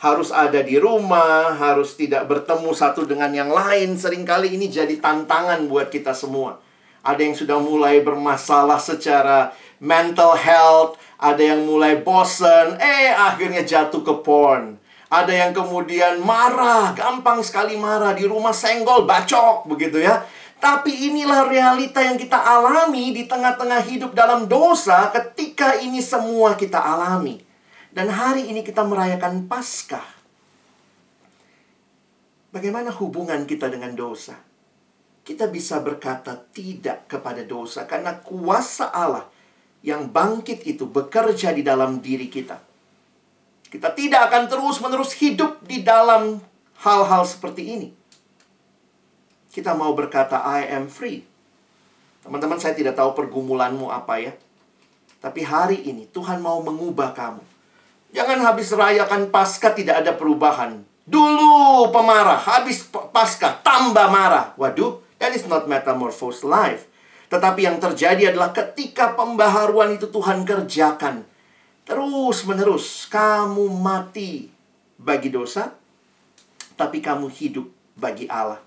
harus 0.02 0.34
ada 0.34 0.66
di 0.66 0.82
rumah, 0.82 1.54
harus 1.62 1.94
tidak 1.94 2.26
bertemu 2.26 2.74
satu 2.74 3.06
dengan 3.06 3.30
yang 3.30 3.54
lain. 3.54 3.94
Seringkali 4.02 4.58
ini 4.58 4.66
jadi 4.66 4.98
tantangan 4.98 5.62
buat 5.70 5.94
kita 5.94 6.18
semua. 6.18 6.58
Ada 7.06 7.22
yang 7.22 7.38
sudah 7.38 7.62
mulai 7.62 8.02
bermasalah 8.02 8.82
secara 8.82 9.54
mental 9.86 10.34
health, 10.34 10.98
ada 11.22 11.40
yang 11.40 11.64
mulai 11.64 12.02
bosen, 12.02 12.82
eh 12.82 13.14
akhirnya 13.14 13.62
jatuh 13.62 14.02
ke 14.02 14.14
porn. 14.26 14.82
Ada 15.06 15.32
yang 15.32 15.52
kemudian 15.54 16.20
marah, 16.26 16.92
gampang 16.98 17.40
sekali 17.46 17.78
marah 17.78 18.18
di 18.18 18.26
rumah 18.26 18.52
senggol, 18.52 19.06
bacok 19.06 19.70
begitu 19.70 20.02
ya. 20.02 20.26
Tapi 20.58 21.14
inilah 21.14 21.46
realita 21.46 22.02
yang 22.02 22.18
kita 22.18 22.42
alami 22.42 23.14
di 23.14 23.30
tengah-tengah 23.30 23.86
hidup 23.86 24.18
dalam 24.18 24.50
dosa 24.50 25.14
ketika 25.14 25.78
ini 25.78 26.02
semua 26.02 26.58
kita 26.58 26.82
alami. 26.82 27.38
Dan 27.94 28.10
hari 28.12 28.50
ini 28.50 28.66
kita 28.66 28.82
merayakan 28.82 29.46
Paskah. 29.46 30.04
Bagaimana 32.50 32.90
hubungan 32.92 33.46
kita 33.46 33.70
dengan 33.70 33.94
dosa? 33.94 34.36
Kita 35.22 35.48
bisa 35.48 35.80
berkata 35.80 36.34
tidak 36.52 37.08
kepada 37.08 37.46
dosa 37.46 37.86
karena 37.86 38.20
kuasa 38.20 38.90
Allah 38.90 39.35
yang 39.86 40.10
bangkit 40.10 40.66
itu 40.66 40.90
bekerja 40.90 41.54
di 41.54 41.62
dalam 41.62 42.02
diri 42.02 42.26
kita. 42.26 42.58
Kita 43.70 43.94
tidak 43.94 44.34
akan 44.34 44.44
terus-menerus 44.50 45.14
hidup 45.22 45.62
di 45.62 45.86
dalam 45.86 46.42
hal-hal 46.82 47.24
seperti 47.24 47.64
ini 47.78 47.90
kita 49.56 49.72
mau 49.72 49.96
berkata 49.96 50.44
I 50.44 50.68
am 50.76 50.92
free. 50.92 51.24
Teman-teman 52.28 52.60
saya 52.60 52.76
tidak 52.76 53.00
tahu 53.00 53.16
pergumulanmu 53.16 53.88
apa 53.88 54.20
ya. 54.20 54.36
Tapi 55.24 55.48
hari 55.48 55.80
ini 55.88 56.12
Tuhan 56.12 56.44
mau 56.44 56.60
mengubah 56.60 57.16
kamu. 57.16 57.40
Jangan 58.12 58.44
habis 58.44 58.76
rayakan 58.76 59.32
Paskah 59.32 59.72
tidak 59.72 60.04
ada 60.04 60.12
perubahan. 60.12 60.84
Dulu 61.08 61.88
pemarah, 61.96 62.36
habis 62.36 62.84
Paskah 62.92 63.64
tambah 63.64 64.12
marah. 64.12 64.52
Waduh, 64.60 65.00
that 65.24 65.32
is 65.32 65.48
not 65.48 65.72
metamorphose 65.72 66.44
life. 66.44 66.84
Tetapi 67.36 67.68
yang 67.68 67.84
terjadi 67.84 68.32
adalah 68.32 68.56
ketika 68.56 69.12
pembaharuan 69.12 70.00
itu 70.00 70.08
Tuhan 70.08 70.48
kerjakan. 70.48 71.28
Terus 71.84 72.48
menerus 72.48 73.12
kamu 73.12 73.68
mati 73.76 74.48
bagi 74.96 75.28
dosa, 75.28 75.76
tapi 76.80 77.04
kamu 77.04 77.28
hidup 77.28 77.68
bagi 78.00 78.32
Allah. 78.32 78.64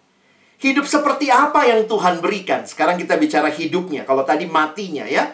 Hidup 0.60 0.84
seperti 0.84 1.32
apa 1.32 1.64
yang 1.64 1.88
Tuhan 1.88 2.20
berikan? 2.20 2.68
Sekarang 2.68 3.00
kita 3.00 3.16
bicara 3.16 3.48
hidupnya. 3.48 4.04
Kalau 4.04 4.20
tadi 4.28 4.44
matinya 4.44 5.08
ya. 5.08 5.32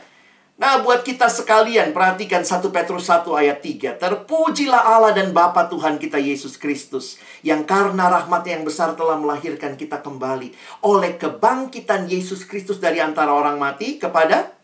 Nah, 0.54 0.86
buat 0.86 1.02
kita 1.02 1.26
sekalian, 1.26 1.90
perhatikan 1.90 2.46
1 2.46 2.70
Petrus 2.70 3.10
1 3.10 3.26
ayat 3.34 3.58
3. 3.58 3.98
Terpujilah 3.98 4.86
Allah 4.86 5.10
dan 5.10 5.34
Bapa 5.34 5.66
Tuhan 5.66 5.98
kita 5.98 6.22
Yesus 6.22 6.54
Kristus, 6.54 7.18
yang 7.42 7.66
karena 7.66 8.06
rahmatnya 8.06 8.62
yang 8.62 8.66
besar 8.66 8.94
telah 8.94 9.18
melahirkan 9.18 9.74
kita 9.74 9.98
kembali 9.98 10.54
oleh 10.86 11.18
kebangkitan 11.18 12.06
Yesus 12.06 12.46
Kristus 12.46 12.78
dari 12.78 13.02
antara 13.02 13.34
orang 13.34 13.58
mati 13.58 13.98
kepada 13.98 14.54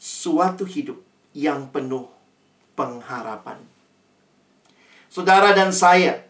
suatu 0.00 0.64
hidup 0.64 0.96
yang 1.36 1.68
penuh 1.68 2.08
pengharapan. 2.72 3.60
Saudara 5.12 5.52
dan 5.52 5.76
saya, 5.76 6.24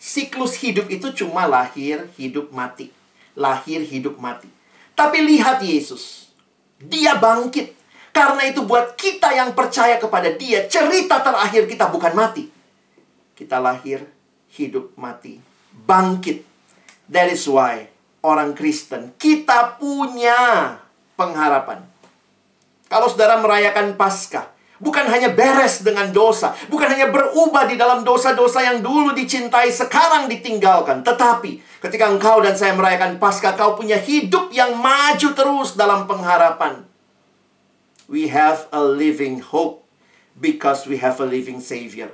Siklus 0.00 0.56
hidup 0.64 0.88
itu 0.88 1.12
cuma 1.12 1.44
lahir, 1.44 2.08
hidup, 2.16 2.48
mati. 2.54 2.88
Lahir, 3.36 3.84
hidup, 3.84 4.16
mati. 4.16 4.48
Tapi 4.96 5.20
lihat 5.20 5.60
Yesus. 5.60 6.32
Dia 6.80 7.20
bangkit. 7.20 7.79
Karena 8.10 8.42
itu 8.46 8.66
buat 8.66 8.98
kita 8.98 9.30
yang 9.32 9.54
percaya 9.54 9.96
kepada 9.96 10.34
dia, 10.34 10.66
cerita 10.66 11.22
terakhir 11.22 11.70
kita 11.70 11.88
bukan 11.88 12.12
mati. 12.14 12.50
Kita 13.38 13.62
lahir, 13.62 14.04
hidup, 14.52 14.92
mati. 14.98 15.38
Bangkit. 15.86 16.44
That 17.10 17.30
is 17.30 17.46
why 17.46 17.90
orang 18.20 18.52
Kristen, 18.52 19.16
kita 19.16 19.80
punya 19.80 20.76
pengharapan. 21.16 21.84
Kalau 22.90 23.06
saudara 23.08 23.38
merayakan 23.40 23.94
Paskah, 23.96 24.50
bukan 24.82 25.06
hanya 25.08 25.32
beres 25.32 25.80
dengan 25.80 26.10
dosa, 26.10 26.52
bukan 26.68 26.90
hanya 26.90 27.08
berubah 27.08 27.70
di 27.70 27.78
dalam 27.78 28.02
dosa-dosa 28.02 28.64
yang 28.64 28.82
dulu 28.82 29.14
dicintai 29.14 29.70
sekarang 29.70 30.26
ditinggalkan, 30.26 31.06
tetapi 31.06 31.62
ketika 31.80 32.10
engkau 32.10 32.42
dan 32.42 32.58
saya 32.58 32.74
merayakan 32.74 33.16
Paskah, 33.16 33.54
kau 33.56 33.78
punya 33.78 33.96
hidup 33.96 34.50
yang 34.52 34.76
maju 34.76 35.28
terus 35.32 35.78
dalam 35.78 36.04
pengharapan. 36.04 36.89
We 38.10 38.26
have 38.34 38.66
a 38.74 38.82
living 38.82 39.38
hope 39.38 39.86
because 40.34 40.90
we 40.90 40.98
have 40.98 41.22
a 41.22 41.26
living 41.30 41.62
savior. 41.62 42.10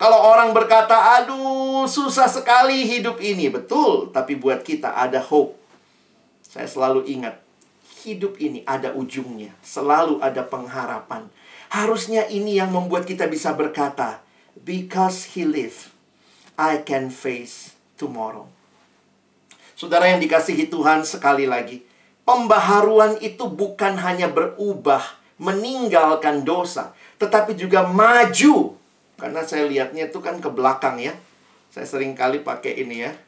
Kalau 0.00 0.16
orang 0.16 0.56
berkata, 0.56 1.20
"Aduh, 1.20 1.84
susah 1.84 2.24
sekali 2.24 2.88
hidup 2.88 3.20
ini." 3.20 3.52
Betul, 3.52 4.08
tapi 4.16 4.32
buat 4.32 4.64
kita 4.64 4.96
ada 4.96 5.20
hope. 5.20 5.60
Saya 6.40 6.64
selalu 6.64 7.04
ingat, 7.04 7.36
hidup 8.00 8.40
ini 8.40 8.64
ada 8.64 8.96
ujungnya, 8.96 9.52
selalu 9.60 10.24
ada 10.24 10.40
pengharapan. 10.40 11.28
Harusnya 11.68 12.24
ini 12.32 12.56
yang 12.56 12.72
membuat 12.72 13.04
kita 13.04 13.28
bisa 13.28 13.52
berkata, 13.52 14.24
because 14.56 15.36
he 15.36 15.44
live, 15.44 15.92
I 16.56 16.80
can 16.80 17.12
face 17.12 17.76
tomorrow. 18.00 18.48
Saudara 19.76 20.08
yang 20.08 20.18
dikasihi 20.18 20.66
Tuhan 20.72 21.04
sekali 21.04 21.44
lagi, 21.44 21.84
pembaharuan 22.30 23.18
itu 23.18 23.50
bukan 23.50 23.98
hanya 23.98 24.30
berubah, 24.30 25.02
meninggalkan 25.42 26.46
dosa, 26.46 26.94
tetapi 27.18 27.58
juga 27.58 27.90
maju. 27.90 28.78
Karena 29.18 29.42
saya 29.42 29.66
lihatnya 29.66 30.06
itu 30.06 30.22
kan 30.22 30.38
ke 30.38 30.46
belakang 30.46 31.02
ya. 31.02 31.18
Saya 31.74 31.90
sering 31.90 32.14
kali 32.14 32.46
pakai 32.46 32.86
ini 32.86 33.02
ya. 33.02 33.18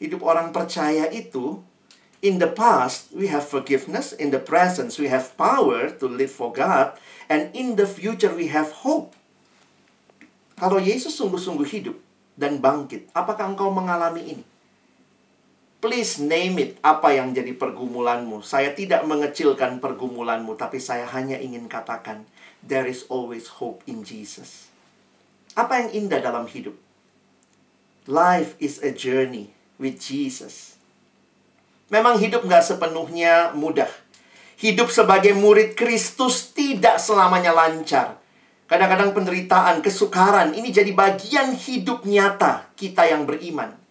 Hidup 0.00 0.24
orang 0.24 0.48
percaya 0.56 1.12
itu 1.12 1.60
In 2.24 2.40
the 2.40 2.48
past, 2.48 3.12
we 3.12 3.28
have 3.28 3.44
forgiveness. 3.44 4.16
In 4.16 4.32
the 4.32 4.40
present, 4.40 4.88
we 4.96 5.12
have 5.12 5.36
power 5.36 5.92
to 6.00 6.08
live 6.08 6.32
for 6.32 6.48
God. 6.48 6.96
And 7.28 7.52
in 7.52 7.76
the 7.76 7.84
future, 7.84 8.32
we 8.32 8.48
have 8.48 8.72
hope. 8.82 9.12
Kalau 10.56 10.80
Yesus 10.80 11.12
sungguh-sungguh 11.12 11.68
hidup 11.68 11.94
dan 12.32 12.64
bangkit, 12.64 13.12
apakah 13.12 13.52
engkau 13.52 13.68
mengalami 13.68 14.32
ini? 14.32 14.44
Please 15.86 16.18
name 16.18 16.58
it 16.58 16.82
apa 16.82 17.14
yang 17.14 17.30
jadi 17.30 17.54
pergumulanmu. 17.54 18.42
Saya 18.42 18.74
tidak 18.74 19.06
mengecilkan 19.06 19.78
pergumulanmu, 19.78 20.58
tapi 20.58 20.82
saya 20.82 21.06
hanya 21.14 21.38
ingin 21.38 21.70
katakan, 21.70 22.26
there 22.58 22.90
is 22.90 23.06
always 23.06 23.46
hope 23.46 23.86
in 23.86 24.02
Jesus. 24.02 24.66
Apa 25.54 25.86
yang 25.86 25.94
indah 25.94 26.18
dalam 26.18 26.50
hidup? 26.50 26.74
Life 28.10 28.58
is 28.58 28.82
a 28.82 28.90
journey 28.90 29.54
with 29.78 30.02
Jesus. 30.02 30.74
Memang 31.86 32.18
hidup 32.18 32.42
nggak 32.42 32.66
sepenuhnya 32.66 33.54
mudah. 33.54 33.86
Hidup 34.58 34.90
sebagai 34.90 35.38
murid 35.38 35.78
Kristus 35.78 36.50
tidak 36.50 36.98
selamanya 36.98 37.54
lancar. 37.54 38.18
Kadang-kadang 38.66 39.14
penderitaan, 39.14 39.86
kesukaran, 39.86 40.50
ini 40.50 40.74
jadi 40.74 40.90
bagian 40.90 41.54
hidup 41.54 42.02
nyata 42.02 42.74
kita 42.74 43.06
yang 43.06 43.22
beriman. 43.22 43.85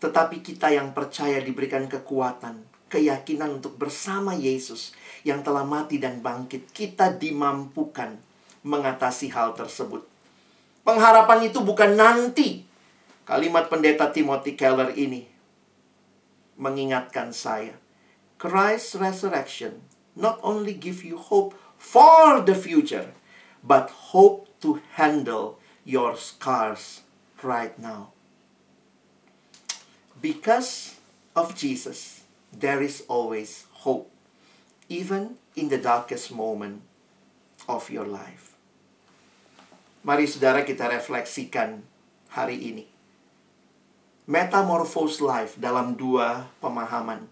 Tetapi 0.00 0.40
kita 0.40 0.72
yang 0.72 0.96
percaya 0.96 1.38
diberikan 1.44 1.84
kekuatan, 1.84 2.64
keyakinan 2.88 3.60
untuk 3.60 3.76
bersama 3.76 4.32
Yesus 4.32 4.96
yang 5.22 5.44
telah 5.44 5.62
mati 5.62 6.00
dan 6.00 6.24
bangkit. 6.24 6.72
Kita 6.72 7.12
dimampukan 7.12 8.16
mengatasi 8.64 9.28
hal 9.32 9.52
tersebut. 9.52 10.04
Pengharapan 10.82 11.52
itu 11.52 11.60
bukan 11.60 11.94
nanti. 11.94 12.64
Kalimat 13.28 13.68
pendeta 13.70 14.10
Timothy 14.10 14.56
Keller 14.56 14.90
ini 14.96 15.28
mengingatkan 16.58 17.30
saya. 17.30 17.76
Christ's 18.40 18.96
resurrection 18.96 19.84
not 20.16 20.40
only 20.42 20.74
give 20.74 21.04
you 21.04 21.16
hope 21.16 21.54
for 21.78 22.40
the 22.40 22.56
future, 22.56 23.12
but 23.62 24.12
hope 24.12 24.48
to 24.60 24.80
handle 24.96 25.60
your 25.84 26.16
scars 26.16 27.04
right 27.44 27.76
now. 27.78 28.12
Because 30.20 31.00
of 31.32 31.56
Jesus, 31.56 32.28
there 32.52 32.84
is 32.84 33.08
always 33.08 33.64
hope, 33.80 34.12
even 34.92 35.40
in 35.56 35.72
the 35.72 35.80
darkest 35.80 36.28
moment 36.28 36.84
of 37.64 37.88
your 37.88 38.04
life. 38.04 38.52
Mari 40.04 40.28
saudara 40.28 40.64
kita 40.68 40.92
refleksikan 40.92 41.80
hari 42.36 42.60
ini 42.60 42.84
metamorphose 44.30 45.18
life 45.18 45.58
dalam 45.58 45.98
dua 45.98 46.46
pemahaman. 46.62 47.26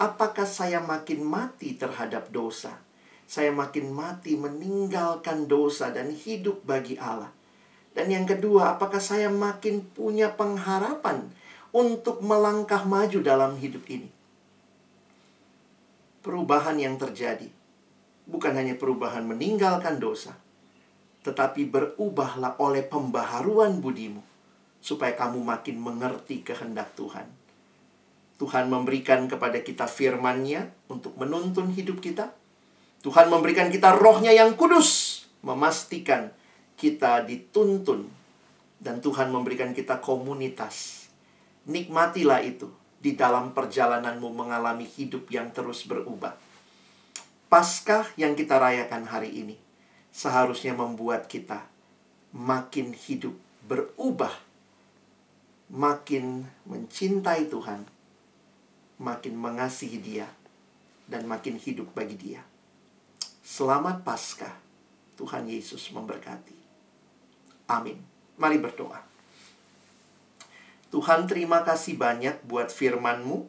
Apakah 0.00 0.48
saya 0.48 0.82
makin 0.82 1.22
mati 1.22 1.78
terhadap 1.78 2.34
dosa? 2.34 2.80
Saya 3.28 3.54
makin 3.54 3.94
mati 3.94 4.34
meninggalkan 4.34 5.46
dosa 5.46 5.94
dan 5.94 6.10
hidup 6.10 6.64
bagi 6.66 6.98
Allah. 6.98 7.30
Dan 7.92 8.10
yang 8.10 8.26
kedua, 8.26 8.74
apakah 8.74 8.98
saya 8.98 9.30
makin 9.30 9.84
punya 9.92 10.32
pengharapan 10.34 11.30
untuk 11.72 12.20
melangkah 12.20 12.84
maju 12.84 13.18
dalam 13.24 13.56
hidup 13.58 13.84
ini? 13.88 14.08
Perubahan 16.22 16.78
yang 16.78 16.94
terjadi 17.00 17.50
bukan 18.28 18.52
hanya 18.54 18.78
perubahan 18.78 19.26
meninggalkan 19.26 19.98
dosa, 19.98 20.38
tetapi 21.26 21.66
berubahlah 21.66 22.54
oleh 22.62 22.86
pembaharuan 22.86 23.82
budimu 23.82 24.22
supaya 24.78 25.16
kamu 25.18 25.42
makin 25.42 25.82
mengerti 25.82 26.46
kehendak 26.46 26.94
Tuhan. 26.94 27.26
Tuhan 28.38 28.70
memberikan 28.70 29.26
kepada 29.26 29.58
kita 29.62 29.90
firman-Nya 29.90 30.70
untuk 30.90 31.14
menuntun 31.18 31.74
hidup 31.74 31.98
kita 31.98 32.30
Tuhan 33.02 33.26
memberikan 33.26 33.66
kita 33.66 33.98
rohnya 33.98 34.30
yang 34.30 34.54
kudus, 34.54 35.22
memastikan 35.42 36.30
kita 36.78 37.26
dituntun. 37.26 38.06
Dan 38.82 39.02
Tuhan 39.02 39.30
memberikan 39.30 39.74
kita 39.74 39.98
komunitas. 39.98 41.01
Nikmatilah 41.62 42.42
itu 42.42 42.66
di 42.98 43.14
dalam 43.14 43.54
perjalananmu 43.54 44.30
mengalami 44.34 44.86
hidup 44.86 45.30
yang 45.30 45.54
terus 45.54 45.86
berubah. 45.86 46.34
Paskah 47.46 48.08
yang 48.18 48.34
kita 48.34 48.58
rayakan 48.58 49.06
hari 49.06 49.30
ini 49.30 49.56
seharusnya 50.10 50.74
membuat 50.74 51.28
kita 51.28 51.66
makin 52.32 52.96
hidup 52.96 53.36
berubah, 53.68 54.32
makin 55.68 56.48
mencintai 56.64 57.46
Tuhan, 57.46 57.84
makin 58.98 59.34
mengasihi 59.36 59.98
Dia, 60.00 60.26
dan 61.06 61.28
makin 61.28 61.60
hidup 61.60 61.92
bagi 61.92 62.16
Dia. 62.16 62.42
Selamat 63.42 64.00
Paskah, 64.00 64.56
Tuhan 65.20 65.46
Yesus 65.46 65.92
memberkati. 65.92 66.56
Amin. 67.68 68.00
Mari 68.40 68.58
berdoa. 68.58 69.11
Tuhan 70.92 71.24
terima 71.24 71.64
kasih 71.64 71.96
banyak 71.96 72.44
buat 72.44 72.68
firman-Mu. 72.68 73.48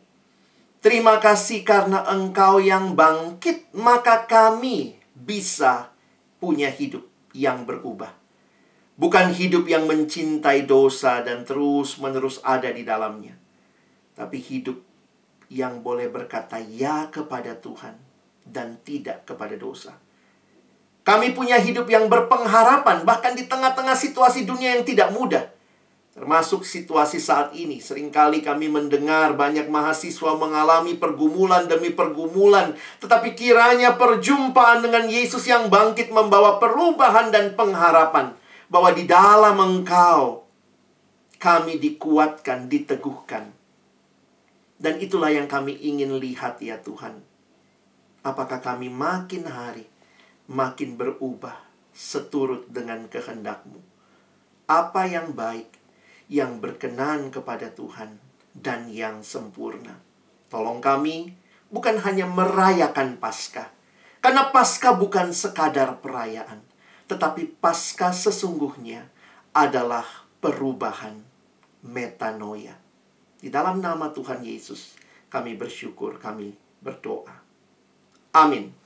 Terima 0.79 1.19
kasih 1.19 1.67
karena 1.67 2.07
Engkau 2.07 2.63
yang 2.63 2.95
bangkit, 2.95 3.75
maka 3.75 4.23
kami 4.23 4.95
bisa 5.11 5.91
punya 6.39 6.71
hidup 6.71 7.03
yang 7.35 7.67
berubah. 7.67 8.15
Bukan 8.95 9.35
hidup 9.35 9.67
yang 9.67 9.87
mencintai 9.87 10.63
dosa 10.63 11.19
dan 11.19 11.43
terus-menerus 11.43 12.39
ada 12.47 12.71
di 12.71 12.87
dalamnya. 12.87 13.35
Tapi 14.15 14.39
hidup 14.39 14.79
yang 15.51 15.83
boleh 15.83 16.07
berkata 16.07 16.59
ya 16.63 17.11
kepada 17.11 17.59
Tuhan 17.59 17.95
dan 18.47 18.79
tidak 18.87 19.27
kepada 19.27 19.55
dosa. 19.59 19.95
Kami 21.03 21.35
punya 21.35 21.59
hidup 21.59 21.91
yang 21.91 22.07
berpengharapan 22.07 23.03
bahkan 23.03 23.35
di 23.35 23.47
tengah-tengah 23.47 23.95
situasi 23.95 24.47
dunia 24.47 24.79
yang 24.79 24.87
tidak 24.87 25.11
mudah. 25.11 25.52
Termasuk 26.13 26.61
situasi 26.61 27.17
saat 27.17 27.57
ini, 27.57 27.81
sering 27.81 28.13
kali 28.13 28.45
kami 28.45 28.69
mendengar 28.69 29.33
banyak 29.33 29.65
mahasiswa 29.65 30.37
mengalami 30.37 30.93
pergumulan 30.93 31.65
demi 31.65 31.89
pergumulan, 31.89 32.77
tetapi 33.01 33.33
kiranya 33.33 33.97
perjumpaan 33.97 34.85
dengan 34.85 35.09
Yesus 35.09 35.49
yang 35.49 35.73
bangkit 35.73 36.13
membawa 36.13 36.61
perubahan 36.61 37.33
dan 37.33 37.57
pengharapan 37.57 38.37
bahwa 38.69 38.93
di 38.93 39.09
dalam 39.09 39.57
Engkau 39.57 40.45
kami 41.41 41.81
dikuatkan, 41.81 42.69
diteguhkan. 42.69 43.49
Dan 44.77 45.01
itulah 45.01 45.33
yang 45.33 45.49
kami 45.49 45.73
ingin 45.81 46.21
lihat 46.21 46.61
ya 46.61 46.77
Tuhan. 46.77 47.25
Apakah 48.21 48.61
kami 48.61 48.93
makin 48.93 49.49
hari 49.49 49.89
makin 50.45 50.93
berubah 50.93 51.57
seturut 51.89 52.69
dengan 52.69 53.09
kehendak-Mu? 53.09 53.81
Apa 54.69 55.09
yang 55.09 55.33
baik 55.33 55.82
yang 56.31 56.63
berkenan 56.63 57.31
kepada 57.31 57.71
Tuhan 57.71 58.19
dan 58.53 58.87
yang 58.91 59.25
sempurna. 59.25 59.99
Tolong 60.47 60.79
kami 60.79 61.33
bukan 61.73 61.97
hanya 62.05 62.29
merayakan 62.29 63.17
Paskah. 63.17 63.73
Karena 64.23 64.53
Paskah 64.53 64.95
bukan 64.95 65.35
sekadar 65.35 65.99
perayaan, 65.99 66.63
tetapi 67.11 67.59
Paskah 67.59 68.15
sesungguhnya 68.15 69.09
adalah 69.51 70.05
perubahan 70.39 71.19
metanoia. 71.83 72.79
Di 73.43 73.51
dalam 73.51 73.83
nama 73.83 74.07
Tuhan 74.15 74.39
Yesus, 74.39 74.95
kami 75.27 75.59
bersyukur, 75.59 76.15
kami 76.21 76.55
berdoa. 76.79 77.43
Amin. 78.31 78.82